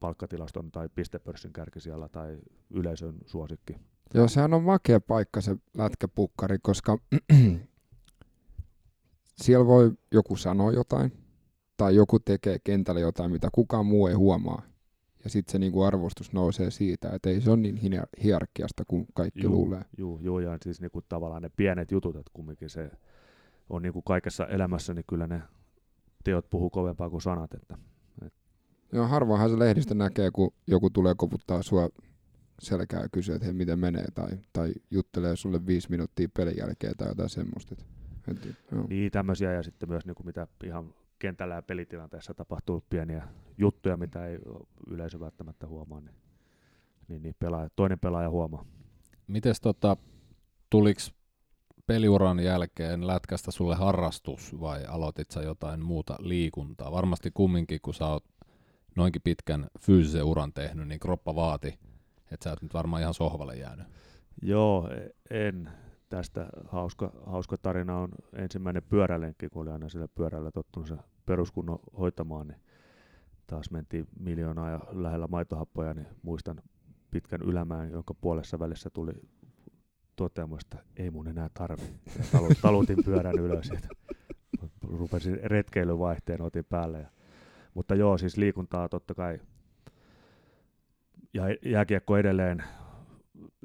[0.00, 2.38] palkkatilaston tai pistepörssin kärkisijalla tai
[2.70, 3.76] yleisön suosikki.
[4.14, 6.98] Joo, sehän on makea paikka se lätkäpukkari, koska
[9.42, 11.12] siellä voi joku sanoa jotain,
[11.76, 14.62] tai joku tekee kentällä jotain, mitä kukaan muu ei huomaa.
[15.24, 17.80] Ja sitten se niinku arvostus nousee siitä, että ei se ole niin
[18.22, 19.84] hierarkiasta kuin kaikki juu, luulee.
[19.98, 22.90] Joo, joo, ja siis niinku tavallaan ne pienet jutut, että kumminkin se
[23.70, 25.42] on niinku kaikessa elämässä, niin kyllä ne
[26.24, 27.54] teot puhuu kovempaa kuin sanat.
[27.54, 27.78] Että,
[28.26, 28.32] et.
[28.92, 31.88] Joo, harvoinhan se lehdistä näkee, kun joku tulee koputtaa sua
[32.60, 36.94] selkää ja kysyy, että hei, miten menee, tai, tai juttelee sulle viisi minuuttia pelin jälkeen
[36.96, 37.74] tai jotain semmoista.
[38.28, 38.86] Et, joo.
[38.88, 43.28] Niin, tämmöisiä ja sitten myös niin kuin mitä ihan kentällä ja pelitilanteessa tapahtuu pieniä
[43.58, 44.38] juttuja, mitä ei
[44.86, 46.16] yleisö välttämättä huomaa, niin,
[47.08, 48.64] niin, niin pelaaja, toinen pelaaja huomaa.
[49.26, 49.96] Mites tota,
[50.70, 51.00] tuliko
[51.86, 56.92] peliuran jälkeen lätkästä sulle harrastus vai aloitit sä jotain muuta liikuntaa?
[56.92, 58.24] Varmasti kumminkin, kun sä oot
[58.96, 61.78] noinkin pitkän fyysisen uran tehnyt, niin kroppa vaati,
[62.30, 63.86] että sä oot nyt varmaan ihan sohvalle jäänyt.
[64.42, 64.90] Joo,
[65.30, 65.70] en.
[66.08, 71.78] Tästä hauska, hauska tarina on ensimmäinen pyörälenkki, kun oli aina sillä pyörällä tottunut se peruskunnon
[71.98, 72.60] hoitamaan, niin
[73.46, 76.62] taas mentiin miljoonaa ja lähellä maitohappoja, niin muistan
[77.10, 79.12] pitkän ylämään, jonka puolessa välissä tuli
[80.16, 81.82] toteamus, että ei mun enää tarvi.
[82.62, 83.88] talutin pyörän ylös, että
[84.82, 87.00] rupesin retkeilyvaihteen, otin päälle.
[87.00, 87.10] Ja,
[87.74, 89.40] mutta joo, siis liikuntaa totta kai.
[91.34, 92.64] Ja jääkiekko edelleen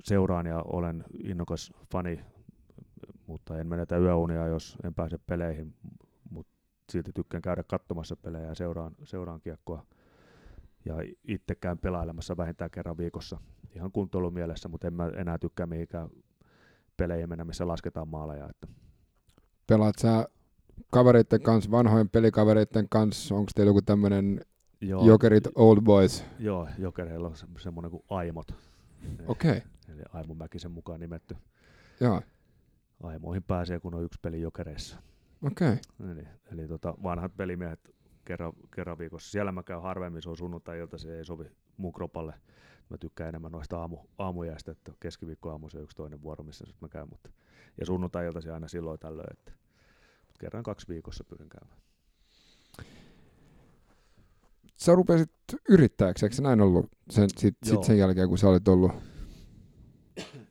[0.03, 2.20] seuraan ja olen innokas fani,
[3.28, 5.74] mutta en menetä yöunia, jos en pääse peleihin.
[6.30, 6.53] Mutta
[6.91, 9.86] silti tykkään käydä katsomassa pelejä ja seuraan, seuraan kiekkoa.
[10.86, 10.95] Ja
[11.28, 13.39] itse käyn pelailemassa vähintään kerran viikossa
[13.76, 16.09] ihan kuntoilumielessä, mutta en mä enää tykkää mihinkään
[16.97, 18.49] peleihin mennä, missä lasketaan maaleja.
[18.49, 18.68] Että.
[19.68, 20.28] Pelaat sä
[20.89, 24.41] kavereiden kanssa, vanhojen pelikavereiden kanssa, onko teillä joku tämmöinen
[24.88, 26.24] Jokerit Old Boys?
[26.40, 28.48] Joo, Jokereilla on semmoinen kuin Aimot.
[29.28, 29.58] Okei.
[29.58, 29.62] Okay.
[29.90, 31.38] Eli Aimo Mäkisen mukaan nimetty.
[32.00, 32.22] Joo.
[33.04, 34.98] Aimoihin pääsee, kun on yksi peli Jokereissa.
[35.44, 35.74] Okei.
[35.74, 36.12] Okay.
[36.12, 37.80] Eli, eli tota, vanhat pelimiehet
[38.26, 39.32] kerran, kerran viikossa.
[39.32, 41.46] Siellä mä käyn harvemmin, se on sunnuntai-ilta, se ei sovi
[41.78, 42.34] mun kropalle
[42.90, 47.10] mä tykkään enemmän noista aamu, aamujäistä, että keskiviikko se yksi toinen vuoro, missä mä käyn,
[47.10, 47.30] mutta,
[47.80, 49.52] ja sunnuntai aina silloin tällöin, että
[50.18, 51.82] mutta kerran kaksi viikossa pyrin käymään.
[54.76, 55.32] Sä rupesit
[55.70, 58.92] yrittäjäksi, eikö se näin ollut sen, sit, sit sen jälkeen, kun sä olit ollut?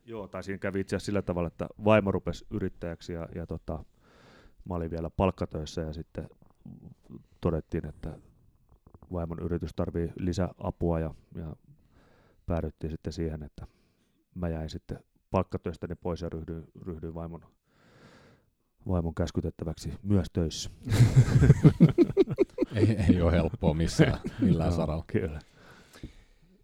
[0.05, 3.85] Joo, tai siinä kävi itse asiassa sillä tavalla, että vaimo rupesi yrittäjäksi ja, ja tota,
[4.65, 6.29] mä olin vielä palkkatöissä ja sitten
[7.41, 8.19] todettiin, että
[9.11, 11.55] vaimon yritys tarvii lisäapua ja, ja
[12.45, 13.67] päädyttiin sitten siihen, että
[14.35, 14.99] mä jäin sitten
[15.31, 17.41] palkkatyöstäni pois ja ryhdyin, ryhdyin vaimon,
[18.87, 20.69] vaimon käskytettäväksi myös töissä.
[22.75, 25.03] ei, ei ole helppoa missään, millään no, saralla.
[25.07, 25.39] Kyllä.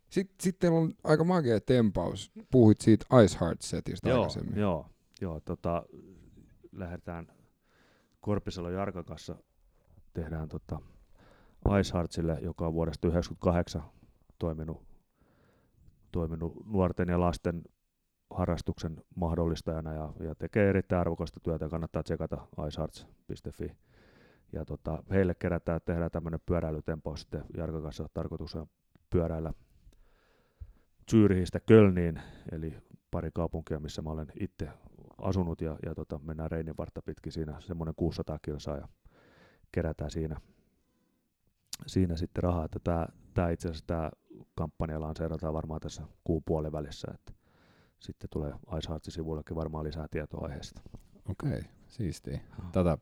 [0.09, 2.31] Sitten sit teillä on aika magea tempaus.
[2.51, 4.59] Puhuit siitä Ice Heart-setistä Joo, aikaisemmin.
[4.59, 4.85] joo,
[5.21, 5.83] joo tota,
[6.71, 7.27] lähdetään
[8.21, 9.35] Korpisalon Jarkan kanssa,
[10.13, 10.79] tehdään tota
[11.79, 13.81] Ice Heartsille, joka on vuodesta 1998
[14.39, 14.83] toiminut,
[16.11, 17.61] toiminut nuorten ja lasten
[18.29, 21.69] harrastuksen mahdollistajana ja, ja tekee erittäin arvokasta työtä.
[21.69, 23.71] Kannattaa tsekata icehearts.fi.
[24.53, 28.67] Ja tota, heille kerätään, tehdään tämmöinen pyöräilytempo sitten Jarkan kanssa tarkoitus on
[29.09, 29.53] pyöräillä
[31.11, 32.21] Zyrihistä Kölniin,
[32.51, 32.77] eli
[33.11, 34.69] pari kaupunkia, missä mä olen itse
[35.17, 38.87] asunut ja, ja tota, mennään Reinin vartta pitkin siinä semmoinen 600 kilsaa ja
[39.71, 40.41] kerätään siinä,
[41.87, 44.11] siinä sitten rahaa, että tämä, tämä itse asiassa tämä
[44.55, 47.33] kampanja lanseerataan varmaan tässä kuun puolen välissä, että
[47.99, 50.81] sitten tulee Ice Heartsin sivuillekin varmaan lisää tietoa aiheesta.
[51.29, 52.39] Okei, okay, siistiä.
[52.71, 52.97] Tätä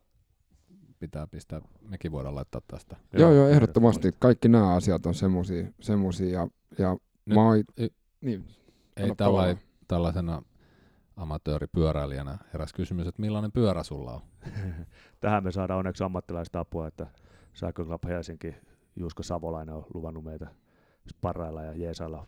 [1.00, 2.96] pitää pistää, mekin voidaan laittaa tästä.
[3.14, 4.12] Joo, joo, ehdottomasti.
[4.20, 5.14] Kaikki nämä asiat on
[5.82, 7.88] semmosia ja, ja Nyt- mä oon, y-
[8.22, 8.46] niin,
[8.98, 9.56] Ei palaa.
[9.88, 10.42] tällaisena
[11.18, 14.22] amatööripyöräilijänä heräs kysymys, että millainen pyörä sulla on?
[15.20, 17.08] Tähän me saadaan onneksi ammattilaista apua, että
[17.56, 18.56] Cycle Club Helsinki,
[18.96, 20.48] Juusko Savolainen on luvannut meitä
[21.10, 22.28] sparrailla ja jeesailla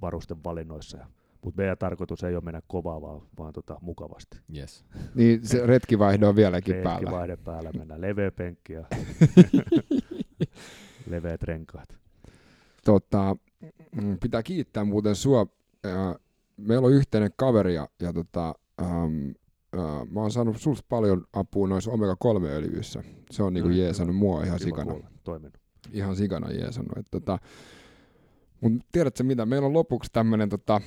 [0.00, 0.98] varusten valinnoissa.
[0.98, 1.06] Ja,
[1.44, 4.38] mutta meidän tarkoitus ei ole mennä kovaa, vaan, vaan tota, mukavasti.
[4.56, 4.84] Yes.
[5.14, 7.10] niin se retkivaihdo on vieläkin päällä.
[7.10, 8.84] vaihde päällä, mennään leveä penkki ja
[11.10, 11.88] leveät renkaat.
[12.84, 13.36] tota,
[14.02, 15.46] mm, pitää kiittää muuten sua.
[16.56, 19.34] Meillä on yhteinen kaveri ja, ja tota, äm,
[19.72, 23.02] ää, mä oon saanut sulta paljon apua noissa omega-3-öljyissä.
[23.30, 24.94] Se on niinku Mm, jeesannut mua ihan Kiva sikana.
[25.24, 25.58] Toiminut.
[25.92, 26.98] Ihan sikana jeesannut.
[26.98, 27.38] Et tota,
[28.60, 30.80] mut tiedätkö mitä, meillä on lopuksi tämmönen tota,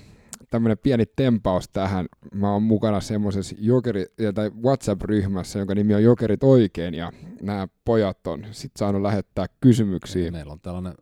[0.54, 2.06] tämmönen pieni tempaus tähän.
[2.34, 8.28] Mä oon mukana semmoisessa jokeri, tai WhatsApp-ryhmässä, jonka nimi on Jokerit oikein, ja nämä pojat
[8.28, 10.32] on sit saanut lähettää kysymyksiä.
[10.32, 10.94] Meillä on tällainen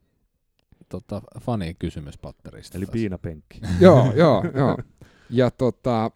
[0.89, 2.77] tota, fani-kysymys patterista.
[2.77, 3.61] Eli piinapenkki.
[3.79, 4.77] joo, joo, joo.
[5.29, 6.11] Ja tota,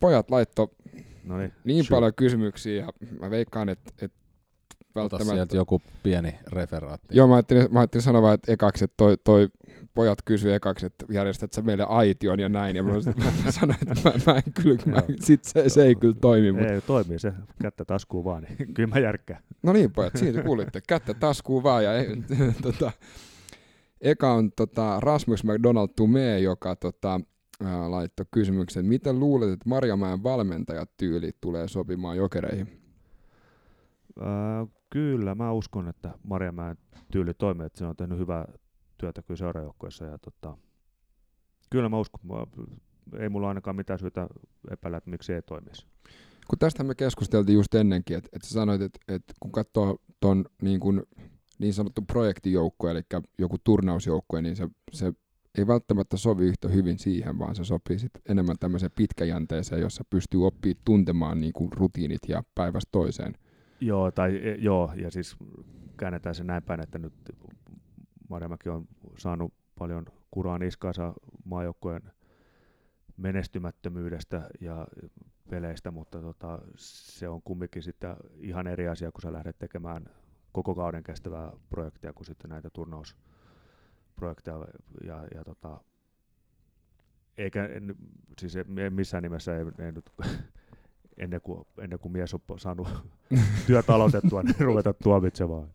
[0.00, 0.70] pojat laitto
[1.24, 1.96] No niin, niin shoot.
[1.96, 4.12] paljon kysymyksiä, ja mä veikkaan, että et
[5.04, 7.06] Ota sieltä joku pieni referaatti.
[7.10, 9.48] Joo, mä ajattelin, mä ajattelin sanoa vaan, että ekaksi, että toi, toi
[9.96, 12.92] pojat kysyi ekaksi, että järjestät sä meille aition ja näin, ja mä,
[13.44, 16.72] mä sanoin, että mä, mä en kyllä, mä, sit se, se ei kyllä toimi, mutta
[16.72, 17.32] Ei, toimii se.
[17.62, 19.42] Kättä taskuun vaan, niin kyllä mä järkkään.
[19.62, 22.06] no niin pojat, siitä kuulitte, kättä taskuun vaan, ja ei,
[22.62, 22.92] tota,
[24.00, 27.20] eka on tota, Rasmus McDonald Tumee, joka tota,
[27.64, 32.68] ää, laittoi kysymyksen, miten luulet, että Marjamäen valmentajatyyli tulee sopimaan jokereihin?
[34.20, 36.76] Äh, kyllä, mä uskon, että Marjamäen
[37.12, 38.46] tyyli toimii, että se on tehnyt hyvää
[38.98, 40.04] työtä kyllä seurajoukkoissa.
[40.04, 40.56] Ja tota,
[41.70, 42.46] kyllä mä uskon, mä,
[43.18, 44.28] ei mulla ainakaan mitään syytä
[44.70, 45.86] epäillä, että miksi ei toimisi.
[46.48, 50.44] kun tästä me keskusteltiin just ennenkin, että, että sä sanoit, että, että kun katsoo ton
[50.62, 50.80] niin,
[51.58, 53.02] niin sanottu projektijoukko, eli
[53.38, 55.12] joku turnausjoukko, niin se, se
[55.58, 60.46] ei välttämättä sovi yhtä hyvin siihen, vaan se sopii sit enemmän tämmöiseen pitkäjänteeseen, jossa pystyy
[60.46, 63.34] oppimaan tuntemaan niin kuin rutiinit ja päivästä toiseen.
[63.80, 65.36] Joo, tai, e, joo, ja siis
[65.96, 67.14] käännetään se näin päin, että nyt
[68.28, 71.14] Marjamäki on saanut paljon kuraa niskaansa
[71.44, 72.02] maajoukkojen
[73.16, 74.86] menestymättömyydestä ja
[75.50, 80.06] peleistä, mutta tota, se on kumminkin sitten ihan eri asia, kun sä lähdet tekemään
[80.52, 84.66] koko kauden kestävää projektia kuin sitten näitä turnausprojekteja.
[85.04, 85.80] Ja, ja tota,
[87.38, 87.94] eikä, en,
[88.38, 88.54] siis
[88.90, 90.10] missään nimessä ei, ei nyt
[91.18, 92.88] ennen kuin, ennen kuin mies on saanut
[93.66, 95.68] työtä aloitettua, niin ruveta tuomitsemaan.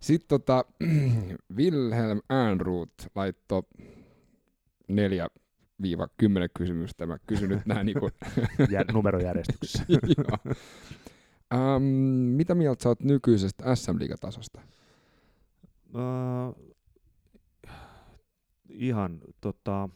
[0.00, 0.64] Sitten tota,
[1.56, 3.62] Wilhelm Ehrnroth laittoi
[4.92, 4.94] 4-10
[6.58, 7.06] kysymystä.
[7.06, 8.10] Mä kysyn nyt nämä niinku
[8.70, 9.84] Jär, numerojärjestyksessä.
[9.88, 10.54] Joo.
[11.54, 11.82] Ähm,
[12.36, 14.60] mitä mieltä sä oot nykyisestä SM-liigatasosta?
[15.94, 16.74] Uh,
[18.68, 19.88] ihan tota,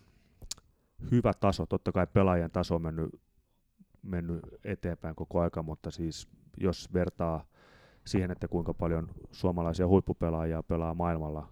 [1.11, 1.67] hyvä taso.
[1.67, 3.21] Totta kai pelaajien taso on mennyt,
[4.03, 7.45] mennyt eteenpäin koko aika, mutta siis jos vertaa
[8.07, 11.49] siihen, että kuinka paljon suomalaisia huippupelaajia pelaa maailmalla,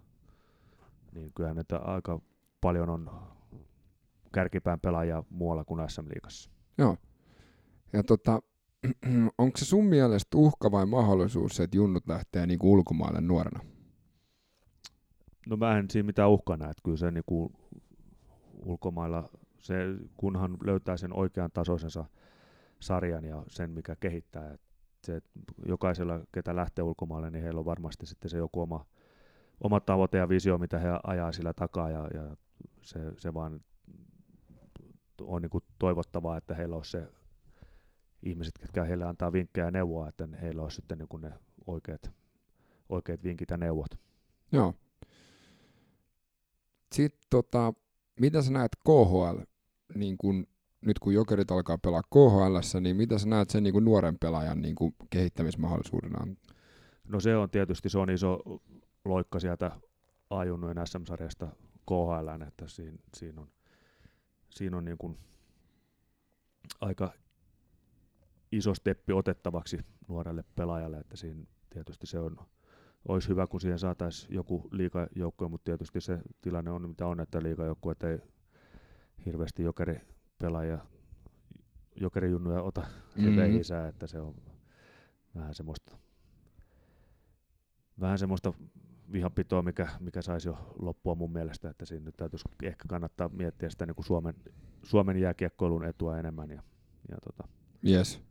[1.13, 2.19] niin kyllähän nyt aika
[2.61, 3.11] paljon on
[4.33, 6.51] kärkipään pelaajia muualla kuin SM-liigassa.
[6.77, 6.97] Joo.
[7.93, 8.41] Ja tota,
[9.37, 13.59] onko se sun mielestä uhka vai mahdollisuus että junnut lähtee niinku ulkomaille nuorena?
[15.47, 17.51] No mä en siinä mitään uhkaa näe, että kyllä se niinku
[18.65, 19.29] ulkomailla,
[19.59, 19.75] se,
[20.17, 22.05] kunhan löytää sen oikean tasoisensa
[22.81, 24.51] sarjan ja sen, mikä kehittää.
[24.51, 24.61] Et
[25.03, 25.25] se, et
[25.65, 28.85] jokaisella, ketä lähtee ulkomaille, niin heillä on varmasti sitten se joku oma,
[29.61, 32.35] oma tavoite ja visio, mitä he ajaa sillä takaa ja, ja
[32.81, 33.61] se, se vaan
[35.21, 37.07] on niinku toivottavaa, että heillä olisi se
[38.23, 41.33] ihmiset, ketkä heille antaa vinkkejä ja neuvoa, että heillä olisi sitten niinku ne
[41.67, 42.11] oikeat,
[42.89, 43.99] oikeat vinkit ja neuvot.
[44.51, 44.73] Joo.
[46.93, 47.73] Sitten tota,
[48.19, 49.39] mitä sä näet KHL,
[49.95, 50.47] niin kun,
[50.85, 54.61] nyt kun Jokerit alkaa pelaa KHL, niin mitä sä näet sen niin kun nuoren pelaajan
[54.61, 56.27] niin kun kehittämismahdollisuudena?
[57.07, 58.39] No se on tietysti se on iso
[59.05, 59.71] loikka sieltä
[60.29, 61.47] ajunnojen SM-sarjasta
[61.85, 63.47] KHL, että siinä, siinä on,
[64.49, 65.17] siinä on niin kuin
[66.81, 67.13] aika
[68.51, 72.37] iso steppi otettavaksi nuorelle pelaajalle, että siinä tietysti se on,
[73.07, 77.43] olisi hyvä, kun siihen saataisiin joku liikajoukkue, mutta tietysti se tilanne on mitä on, että
[77.43, 78.17] liikajoukkue ei
[79.25, 80.01] hirveästi jokeri
[80.41, 80.79] pelaajia,
[81.95, 82.83] jokerijunnuja ota
[83.15, 83.59] mm-hmm.
[83.59, 84.35] isää, että se on
[85.35, 85.97] vähän semmoista
[87.99, 88.53] vähän semmoista
[89.11, 93.69] vihanpitoa, mikä, mikä saisi jo loppua mun mielestä, että siinä nyt täytyisi ehkä kannattaa miettiä
[93.69, 94.35] sitä niin kuin Suomen,
[94.83, 96.49] Suomen jääkiekkoilun etua enemmän.
[96.49, 96.63] Ja,
[97.09, 97.47] ja tota.
[97.87, 98.21] yes.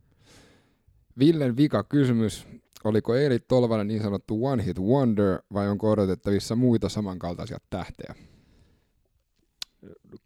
[1.19, 2.47] Villen vika kysymys.
[2.83, 8.15] Oliko Eeli Tolvanen niin sanottu one hit wonder vai onko odotettavissa muita samankaltaisia tähtejä?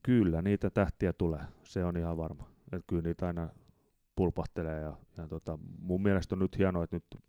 [0.05, 1.45] Kyllä, niitä tähtiä tulee.
[1.63, 2.49] Se on ihan varma.
[2.71, 3.49] Et kyllä niitä aina
[4.15, 4.81] pulpahtelee.
[4.81, 7.21] Ja, ja tota, mun mielestä on nyt hienoa, että nyt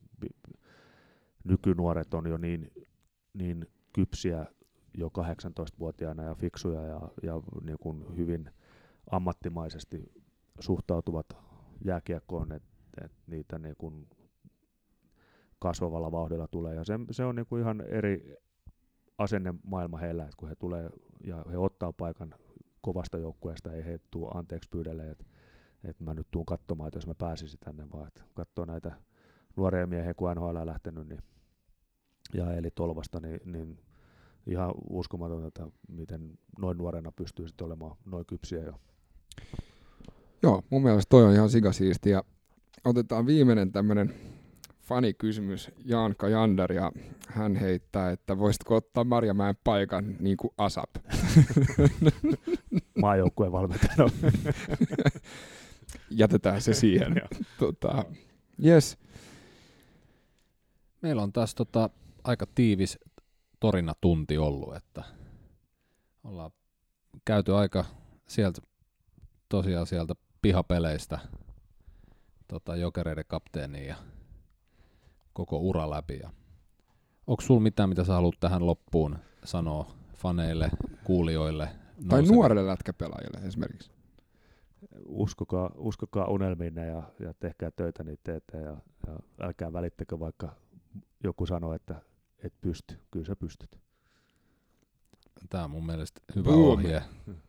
[1.45, 2.73] nykynuoret on jo niin,
[3.35, 4.47] niin kypsiä
[4.99, 8.51] jo 18-vuotiaana ja fiksuja ja, ja niin kuin hyvin
[9.11, 10.13] ammattimaisesti
[10.61, 11.27] suhtautuvat
[11.85, 12.69] jääkiekkoon, että
[13.05, 14.09] et niitä niin kuin
[15.59, 16.75] kasvavalla vauhdilla tulee.
[16.75, 18.37] Ja se, se on niin kuin ihan eri
[19.19, 20.91] asenne maailma heillä, että kun he tulee
[21.25, 22.35] ja he ottaa paikan
[22.87, 25.25] kovasta joukkueesta, ei he tule anteeksi pyydelle, että,
[25.85, 28.93] että mä nyt tuun katsomaan, että jos mä pääsisin tänne, vaan että katsoo näitä
[29.57, 31.23] nuoria miehiä, kun NHL lähtenyt, niin
[32.35, 33.79] ja eli Tolvasta, niin, niin
[34.47, 38.81] ihan uskomatonta, miten noin nuorena pystyy sitten olemaan noin kypsiä jo.
[40.43, 42.25] Joo, mun mielestä toi on ihan sikasiisti ja
[42.85, 44.15] otetaan viimeinen tämmöinen
[44.87, 46.93] fanikysymys Jaanka Jander ja
[47.29, 50.91] hän heittää, että voisitko ottaa Marjamäen paikan niin kuin ASAP?
[53.01, 54.11] Maajoukkueen valmentajana.
[56.11, 57.23] Jätetään se siihen.
[57.59, 58.05] tota,
[58.65, 58.99] yes.
[61.03, 61.91] Meillä on taas tota,
[62.25, 62.99] aika tiivis
[63.61, 65.03] torina-tunti ollut, että
[66.25, 66.51] ollaan
[67.25, 67.85] käyty aika
[68.29, 68.63] sieltä,
[69.49, 71.19] tosiaan sieltä pihapeleistä
[72.49, 73.97] tota, jokereiden kapteeniin ja
[75.37, 76.19] koko ura läpi.
[76.23, 76.31] Ja
[77.27, 80.71] onko sulla mitään, mitä sä haluat tähän loppuun sanoa faneille,
[81.05, 81.69] kuulijoille?
[82.09, 83.91] Tai nuorille lätkäpelaajille esimerkiksi?
[85.07, 88.77] Uskokaa, uskokaa unelmiinne ja, ja tehkää töitä niitä eteen ja,
[89.07, 90.53] ja älkää välittäkö vaikka
[91.25, 92.03] joku sanoo, että
[92.45, 92.99] et pysty.
[93.11, 93.79] Kyllä sä pystyt.
[95.51, 96.61] Tämä on mun mielestä hyvä Boom.
[96.61, 97.03] ohje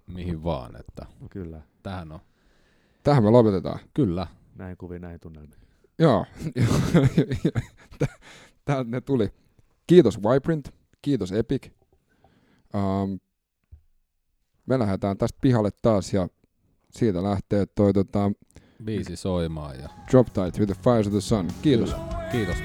[0.07, 0.75] mihin vaan.
[0.79, 1.61] Että Kyllä.
[1.83, 2.19] Tähän on.
[3.03, 3.79] Tähän me lopetetaan.
[3.93, 4.27] Kyllä.
[4.55, 5.66] Näin kuvin, näin tunnelmiin.
[5.99, 6.25] Joo.
[8.65, 9.29] Täältä ne tuli.
[9.87, 10.69] Kiitos Viprint,
[11.01, 11.69] kiitos Epic.
[12.73, 13.19] Um,
[14.65, 16.27] me lähdetään tästä pihalle taas ja
[16.91, 18.31] siitä lähtee toi tota,
[18.83, 19.79] biisi soimaan.
[19.79, 19.89] Ja...
[20.11, 21.47] Drop Tight with the Fires of the Sun.
[21.61, 21.93] Kiitos.
[21.93, 22.29] Kyllä.
[22.31, 22.57] Kiitos.